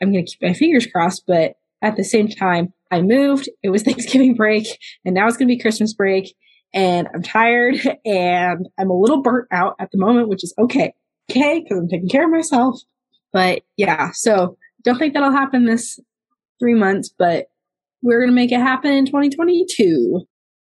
I'm 0.00 0.12
going 0.12 0.26
to 0.26 0.30
keep 0.30 0.42
my 0.42 0.54
fingers 0.54 0.86
crossed, 0.86 1.24
but 1.26 1.54
at 1.82 1.96
the 1.96 2.04
same 2.04 2.28
time, 2.28 2.72
I 2.90 3.00
moved. 3.00 3.48
It 3.62 3.70
was 3.70 3.82
Thanksgiving 3.84 4.34
break 4.34 4.66
and 5.04 5.14
now 5.14 5.28
it's 5.28 5.36
going 5.36 5.48
to 5.48 5.54
be 5.54 5.60
Christmas 5.60 5.94
break 5.94 6.34
and 6.74 7.08
I'm 7.14 7.22
tired 7.22 7.76
and 8.04 8.68
I'm 8.78 8.90
a 8.90 8.98
little 8.98 9.22
burnt 9.22 9.48
out 9.50 9.76
at 9.78 9.90
the 9.90 9.98
moment, 9.98 10.28
which 10.28 10.44
is 10.44 10.54
okay. 10.58 10.94
Okay. 11.30 11.64
Cause 11.64 11.78
I'm 11.78 11.88
taking 11.88 12.08
care 12.08 12.24
of 12.24 12.30
myself. 12.30 12.80
But 13.32 13.62
yeah, 13.76 14.10
so 14.12 14.56
don't 14.84 14.98
think 14.98 15.14
that'll 15.14 15.30
happen 15.30 15.64
this 15.64 15.98
three 16.58 16.74
months, 16.74 17.08
but 17.16 17.46
we're 18.02 18.20
going 18.20 18.30
to 18.30 18.34
make 18.34 18.52
it 18.52 18.60
happen 18.60 18.92
in 18.92 19.06
2022. 19.06 20.26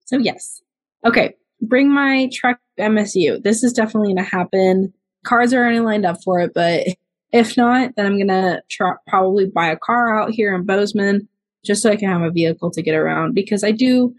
So 0.06 0.18
yes. 0.18 0.62
Okay. 1.04 1.34
Bring 1.60 1.92
my 1.92 2.30
truck 2.32 2.58
MSU. 2.78 3.42
This 3.42 3.62
is 3.64 3.72
definitely 3.72 4.14
going 4.14 4.24
to 4.24 4.30
happen. 4.30 4.92
Cars 5.24 5.52
are 5.52 5.58
already 5.58 5.80
lined 5.80 6.06
up 6.06 6.18
for 6.24 6.40
it, 6.40 6.52
but 6.54 6.86
if 7.32 7.56
not, 7.56 7.94
then 7.96 8.06
I'm 8.06 8.18
gonna 8.18 8.62
try, 8.70 8.92
probably 9.06 9.46
buy 9.46 9.68
a 9.68 9.76
car 9.76 10.18
out 10.18 10.30
here 10.30 10.54
in 10.54 10.64
Bozeman 10.64 11.28
just 11.64 11.82
so 11.82 11.90
I 11.90 11.96
can 11.96 12.08
have 12.08 12.22
a 12.22 12.30
vehicle 12.30 12.70
to 12.70 12.82
get 12.82 12.94
around 12.94 13.34
because 13.34 13.64
I 13.64 13.72
do. 13.72 14.14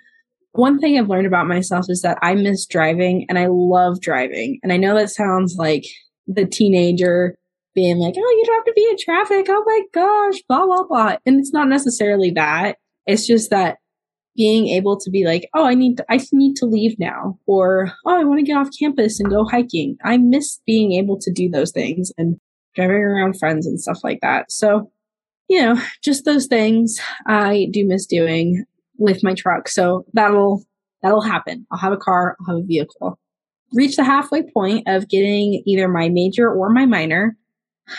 One 0.57 0.79
thing 0.79 0.97
I've 0.97 1.07
learned 1.07 1.27
about 1.27 1.47
myself 1.47 1.85
is 1.87 2.01
that 2.01 2.17
I 2.21 2.33
miss 2.33 2.65
driving 2.65 3.25
and 3.29 3.37
I 3.37 3.47
love 3.47 4.01
driving. 4.01 4.59
And 4.63 4.73
I 4.73 4.77
know 4.77 4.95
that 4.95 5.11
sounds 5.11 5.55
like 5.57 5.85
the 6.25 6.45
teenager 6.45 7.37
being 7.75 7.99
like, 7.99 8.15
oh, 8.17 8.19
you 8.19 8.43
don't 8.45 8.55
have 8.55 8.65
to 8.65 8.73
be 8.73 8.87
in 8.89 8.97
traffic. 8.97 9.45
Oh 9.49 9.63
my 9.65 9.81
gosh, 9.93 10.41
blah, 10.49 10.65
blah, 10.65 10.83
blah. 10.83 11.17
And 11.27 11.39
it's 11.39 11.53
not 11.53 11.67
necessarily 11.67 12.31
that. 12.31 12.77
It's 13.05 13.27
just 13.27 13.51
that 13.51 13.77
being 14.35 14.67
able 14.69 14.99
to 14.99 15.11
be 15.11 15.25
like, 15.25 15.47
oh, 15.53 15.63
I 15.63 15.75
need 15.75 15.97
to, 15.97 16.05
I 16.09 16.19
need 16.31 16.55
to 16.55 16.65
leave 16.65 16.97
now, 16.97 17.39
or 17.45 17.91
oh, 18.05 18.19
I 18.19 18.23
want 18.23 18.39
to 18.39 18.45
get 18.45 18.57
off 18.57 18.69
campus 18.79 19.19
and 19.19 19.29
go 19.29 19.45
hiking. 19.45 19.97
I 20.03 20.17
miss 20.17 20.59
being 20.65 20.93
able 20.93 21.19
to 21.19 21.31
do 21.31 21.49
those 21.49 21.71
things, 21.71 22.11
and 22.17 22.39
driving 22.75 22.95
around 22.97 23.37
friends 23.37 23.65
and 23.65 23.79
stuff 23.79 23.99
like 24.03 24.19
that. 24.21 24.51
So, 24.51 24.91
you 25.49 25.61
know, 25.61 25.81
just 26.03 26.25
those 26.25 26.45
things 26.45 26.99
I 27.25 27.67
do 27.71 27.87
miss 27.87 28.05
doing 28.05 28.65
with 28.97 29.23
my 29.23 29.33
truck. 29.33 29.67
So 29.67 30.05
that'll 30.13 30.63
that'll 31.01 31.21
happen. 31.21 31.65
I'll 31.71 31.79
have 31.79 31.93
a 31.93 31.97
car, 31.97 32.35
I'll 32.39 32.55
have 32.55 32.63
a 32.63 32.67
vehicle. 32.67 33.19
Reach 33.73 33.95
the 33.95 34.03
halfway 34.03 34.43
point 34.43 34.87
of 34.87 35.09
getting 35.09 35.61
either 35.65 35.87
my 35.87 36.09
major 36.09 36.49
or 36.49 36.69
my 36.69 36.85
minor. 36.85 37.37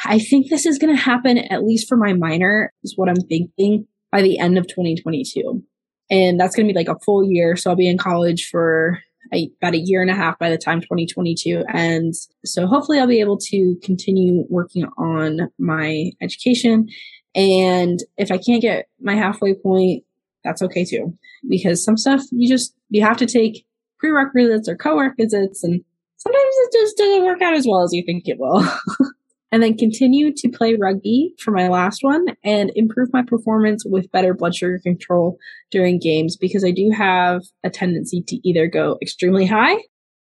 I 0.05 0.19
think 0.19 0.49
this 0.49 0.67
is 0.67 0.79
going 0.79 0.95
to 0.95 1.03
happen 1.03 1.39
at 1.39 1.65
least 1.65 1.89
for 1.89 1.97
my 1.97 2.13
minor 2.13 2.73
is 2.85 2.95
what 2.97 3.09
I'm 3.09 3.17
thinking 3.17 3.87
by 4.11 4.23
the 4.23 4.39
end 4.39 4.59
of 4.59 4.67
2022. 4.67 5.63
And 6.11 6.41
that's 6.41 6.57
going 6.57 6.67
to 6.67 6.73
be 6.73 6.79
like 6.79 6.89
a 6.89 6.99
full 7.05 7.25
year. 7.25 7.57
So 7.57 7.71
I'll 7.71 7.77
be 7.77 7.89
in 7.89 7.99
college 7.99 8.49
for 8.51 8.99
a, 9.33 9.51
about 9.61 9.75
a 9.75 9.79
year 9.79 10.01
and 10.01 10.11
a 10.11 10.15
half 10.15 10.39
by 10.39 10.51
the 10.51 10.59
time 10.59 10.81
2022 10.81 11.65
ends. 11.73 12.29
So 12.45 12.67
hopefully 12.67 12.99
I'll 12.99 13.07
be 13.07 13.21
able 13.21 13.39
to 13.39 13.77
continue 13.83 14.45
working 14.49 14.85
on 14.97 15.51
my 15.59 16.11
education. 16.21 16.89
And 17.35 17.99
if 18.17 18.33
I 18.33 18.39
can't 18.39 18.63
get 18.63 18.87
my 19.01 19.15
halfway 19.15 19.55
point, 19.55 20.05
that's 20.49 20.63
okay 20.63 20.85
too. 20.85 21.17
Because 21.49 21.85
some 21.85 21.97
stuff 21.97 22.23
you 22.33 22.49
just, 22.49 22.75
you 22.89 23.03
have 23.03 23.17
to 23.19 23.27
take 23.27 23.67
prerequisites 23.99 24.69
or 24.69 24.77
co-requisites 24.77 25.63
and 25.63 25.83
sometimes 26.17 26.45
it 26.45 26.73
just 26.73 26.97
doesn't 26.97 27.25
work 27.25 27.43
out 27.43 27.55
as 27.55 27.67
well 27.69 27.83
as 27.83 27.93
you 27.93 28.03
think 28.05 28.25
it 28.27 28.39
will. 28.39 28.67
and 29.53 29.63
then 29.63 29.77
continue 29.77 30.33
to 30.35 30.49
play 30.49 30.75
rugby 30.75 31.35
for 31.39 31.51
my 31.51 31.69
last 31.69 32.03
one 32.03 32.27
and 32.45 32.71
improve 32.75 33.09
my 33.13 33.23
performance 33.23 33.85
with 33.87 34.11
better 34.13 34.35
blood 34.35 34.55
sugar 34.55 34.79
control 34.79 35.39
during 35.71 35.99
games 35.99 36.37
because 36.37 36.65
I 36.65 36.71
do 36.71 36.91
have 36.91 37.43
a 37.65 37.71
tendency 37.71 38.23
to 38.23 38.49
either 38.49 38.67
go 38.67 38.99
extremely 39.03 39.47
high 39.47 39.79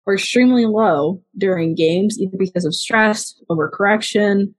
or 0.07 0.15
extremely 0.15 0.67
low 0.67 1.23
during 1.39 1.75
games, 1.75 2.19
either 2.19 2.37
because 2.37 2.65
of 2.65 2.75
stress, 2.75 3.35
overcorrection, 3.51 4.53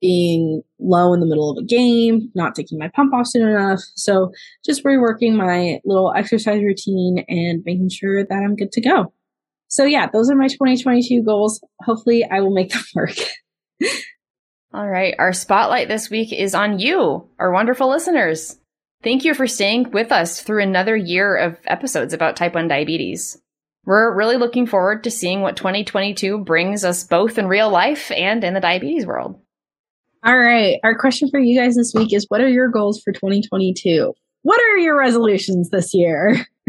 being 0.00 0.62
low 0.78 1.12
in 1.12 1.20
the 1.20 1.26
middle 1.26 1.50
of 1.50 1.58
a 1.58 1.66
game, 1.66 2.30
not 2.34 2.54
taking 2.54 2.78
my 2.78 2.88
pump 2.88 3.12
off 3.12 3.26
soon 3.26 3.48
enough. 3.48 3.80
So 3.96 4.32
just 4.64 4.84
reworking 4.84 5.34
my 5.34 5.80
little 5.84 6.12
exercise 6.16 6.62
routine 6.62 7.24
and 7.28 7.62
making 7.64 7.90
sure 7.90 8.24
that 8.24 8.34
I'm 8.34 8.56
good 8.56 8.72
to 8.72 8.80
go. 8.80 9.12
So 9.68 9.84
yeah, 9.84 10.08
those 10.12 10.30
are 10.30 10.36
my 10.36 10.48
2022 10.48 11.22
goals. 11.22 11.64
Hopefully 11.82 12.24
I 12.24 12.40
will 12.40 12.54
make 12.54 12.72
them 12.72 12.82
work. 12.94 13.16
All 14.72 14.88
right. 14.88 15.14
Our 15.18 15.32
spotlight 15.32 15.88
this 15.88 16.10
week 16.10 16.32
is 16.32 16.54
on 16.54 16.78
you, 16.78 17.28
our 17.38 17.52
wonderful 17.52 17.88
listeners. 17.88 18.56
Thank 19.02 19.24
you 19.24 19.34
for 19.34 19.46
staying 19.46 19.90
with 19.90 20.12
us 20.12 20.42
through 20.42 20.62
another 20.62 20.96
year 20.96 21.36
of 21.36 21.58
episodes 21.66 22.12
about 22.12 22.36
type 22.36 22.54
1 22.54 22.68
diabetes. 22.68 23.40
We're 23.84 24.14
really 24.14 24.36
looking 24.36 24.66
forward 24.66 25.04
to 25.04 25.10
seeing 25.10 25.40
what 25.40 25.56
2022 25.56 26.38
brings 26.44 26.84
us 26.84 27.04
both 27.04 27.38
in 27.38 27.48
real 27.48 27.70
life 27.70 28.10
and 28.10 28.44
in 28.44 28.54
the 28.54 28.60
diabetes 28.60 29.06
world. 29.06 29.40
All 30.22 30.36
right. 30.36 30.78
Our 30.84 30.98
question 30.98 31.30
for 31.30 31.40
you 31.40 31.58
guys 31.58 31.76
this 31.76 31.92
week 31.94 32.12
is 32.12 32.26
what 32.28 32.42
are 32.42 32.48
your 32.48 32.68
goals 32.68 33.00
for 33.02 33.10
2022? 33.12 34.12
What 34.42 34.60
are 34.60 34.76
your 34.76 34.98
resolutions 34.98 35.70
this 35.70 35.94
year? 35.94 36.46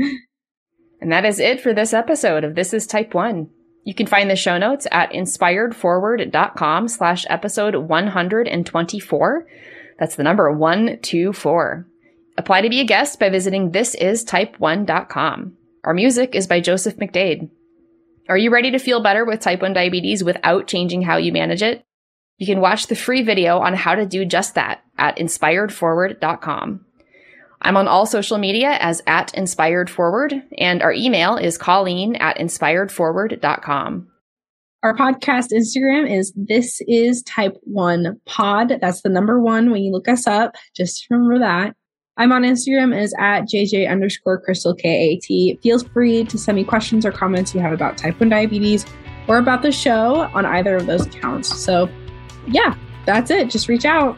and 1.01 1.11
that 1.11 1.25
is 1.25 1.39
it 1.39 1.59
for 1.59 1.73
this 1.73 1.93
episode 1.93 2.45
of 2.45 2.55
This 2.55 2.73
is 2.73 2.87
Type 2.87 3.13
1. 3.13 3.49
You 3.83 3.93
can 3.93 4.07
find 4.07 4.29
the 4.29 4.37
show 4.37 4.57
notes 4.57 4.87
at 4.91 5.11
inspiredforward.com 5.11 6.87
slash 6.87 7.25
episode 7.29 7.75
124. 7.75 9.47
That's 9.99 10.15
the 10.15 10.23
number 10.23 10.51
124. 10.51 11.87
Apply 12.37 12.61
to 12.61 12.69
be 12.69 12.79
a 12.79 12.85
guest 12.85 13.19
by 13.19 13.29
visiting 13.29 13.71
thisistype1.com. 13.71 15.57
Our 15.83 15.93
music 15.93 16.35
is 16.35 16.47
by 16.47 16.61
Joseph 16.61 16.95
McDade. 16.95 17.49
Are 18.29 18.37
you 18.37 18.49
ready 18.49 18.71
to 18.71 18.79
feel 18.79 19.03
better 19.03 19.25
with 19.25 19.41
type 19.41 19.61
1 19.61 19.73
diabetes 19.73 20.23
without 20.23 20.67
changing 20.67 21.01
how 21.01 21.17
you 21.17 21.33
manage 21.33 21.61
it? 21.61 21.83
You 22.41 22.47
can 22.47 22.59
watch 22.59 22.87
the 22.87 22.95
free 22.95 23.21
video 23.21 23.59
on 23.59 23.75
how 23.75 23.93
to 23.93 24.03
do 24.03 24.25
just 24.25 24.55
that 24.55 24.83
at 24.97 25.15
inspiredforward.com. 25.17 26.83
I'm 27.61 27.77
on 27.77 27.87
all 27.87 28.07
social 28.07 28.39
media 28.39 28.79
as 28.79 29.03
at 29.05 29.31
inspiredforward, 29.33 30.41
and 30.57 30.81
our 30.81 30.91
email 30.91 31.37
is 31.37 31.59
colleen 31.59 32.15
at 32.15 32.39
inspiredforward.com. 32.39 34.07
Our 34.81 34.97
podcast 34.97 35.53
Instagram 35.53 36.11
is 36.11 36.33
this 36.35 36.81
is 36.87 37.21
type 37.21 37.55
one 37.61 38.19
pod. 38.25 38.73
That's 38.81 39.03
the 39.03 39.09
number 39.09 39.39
one 39.39 39.69
when 39.69 39.83
you 39.83 39.91
look 39.91 40.07
us 40.07 40.25
up. 40.25 40.55
Just 40.75 41.05
remember 41.11 41.37
that. 41.37 41.75
I'm 42.17 42.31
on 42.31 42.41
Instagram 42.41 42.99
is 42.99 43.13
at 43.19 43.41
JJ 43.41 43.87
underscore 43.87 44.41
crystal 44.41 44.73
KAT. 44.73 45.61
Feel 45.61 45.77
free 45.93 46.23
to 46.23 46.39
send 46.39 46.55
me 46.55 46.63
questions 46.63 47.05
or 47.05 47.11
comments 47.11 47.53
you 47.53 47.61
have 47.61 47.71
about 47.71 47.99
type 47.99 48.19
1 48.19 48.29
diabetes 48.29 48.83
or 49.27 49.37
about 49.37 49.61
the 49.61 49.71
show 49.71 50.21
on 50.33 50.47
either 50.47 50.75
of 50.75 50.87
those 50.87 51.05
accounts. 51.05 51.55
So, 51.63 51.87
yeah, 52.47 52.75
that's 53.05 53.31
it. 53.31 53.49
Just 53.49 53.67
reach 53.67 53.85
out. 53.85 54.17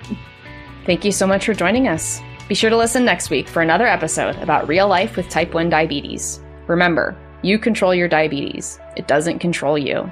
Thank 0.85 1.05
you 1.05 1.11
so 1.11 1.25
much 1.25 1.45
for 1.45 1.53
joining 1.53 1.87
us. 1.87 2.21
Be 2.47 2.55
sure 2.55 2.69
to 2.69 2.77
listen 2.77 3.05
next 3.05 3.29
week 3.29 3.47
for 3.47 3.61
another 3.61 3.87
episode 3.87 4.35
about 4.37 4.67
real 4.67 4.87
life 4.87 5.15
with 5.15 5.29
type 5.29 5.53
1 5.53 5.69
diabetes. 5.69 6.41
Remember, 6.67 7.15
you 7.41 7.57
control 7.57 7.95
your 7.95 8.07
diabetes, 8.07 8.79
it 8.97 9.07
doesn't 9.07 9.39
control 9.39 9.77
you. 9.77 10.09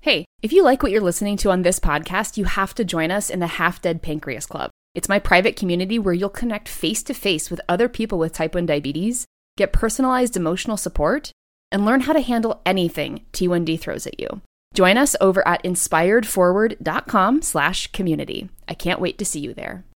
Hey, 0.00 0.24
if 0.40 0.52
you 0.52 0.62
like 0.62 0.84
what 0.84 0.92
you're 0.92 1.00
listening 1.00 1.36
to 1.38 1.50
on 1.50 1.62
this 1.62 1.80
podcast, 1.80 2.36
you 2.36 2.44
have 2.44 2.74
to 2.74 2.84
join 2.84 3.10
us 3.10 3.28
in 3.28 3.40
the 3.40 3.48
Half 3.48 3.82
Dead 3.82 4.02
Pancreas 4.02 4.46
Club. 4.46 4.70
It's 4.96 5.10
my 5.10 5.18
private 5.18 5.56
community 5.56 5.98
where 5.98 6.14
you'll 6.14 6.30
connect 6.30 6.70
face 6.70 7.02
to 7.02 7.12
face 7.12 7.50
with 7.50 7.60
other 7.68 7.86
people 7.86 8.18
with 8.18 8.32
type 8.32 8.54
1 8.54 8.64
diabetes, 8.64 9.26
get 9.58 9.70
personalized 9.70 10.38
emotional 10.38 10.78
support, 10.78 11.32
and 11.70 11.84
learn 11.84 12.00
how 12.00 12.14
to 12.14 12.20
handle 12.22 12.62
anything 12.64 13.26
T1D 13.34 13.78
throws 13.78 14.06
at 14.06 14.18
you. 14.18 14.40
Join 14.72 14.96
us 14.96 15.14
over 15.20 15.46
at 15.46 15.62
inspiredforward.com 15.64 17.42
slash 17.42 17.88
community. 17.88 18.48
I 18.66 18.72
can't 18.72 19.00
wait 19.00 19.18
to 19.18 19.26
see 19.26 19.40
you 19.40 19.52
there. 19.52 19.84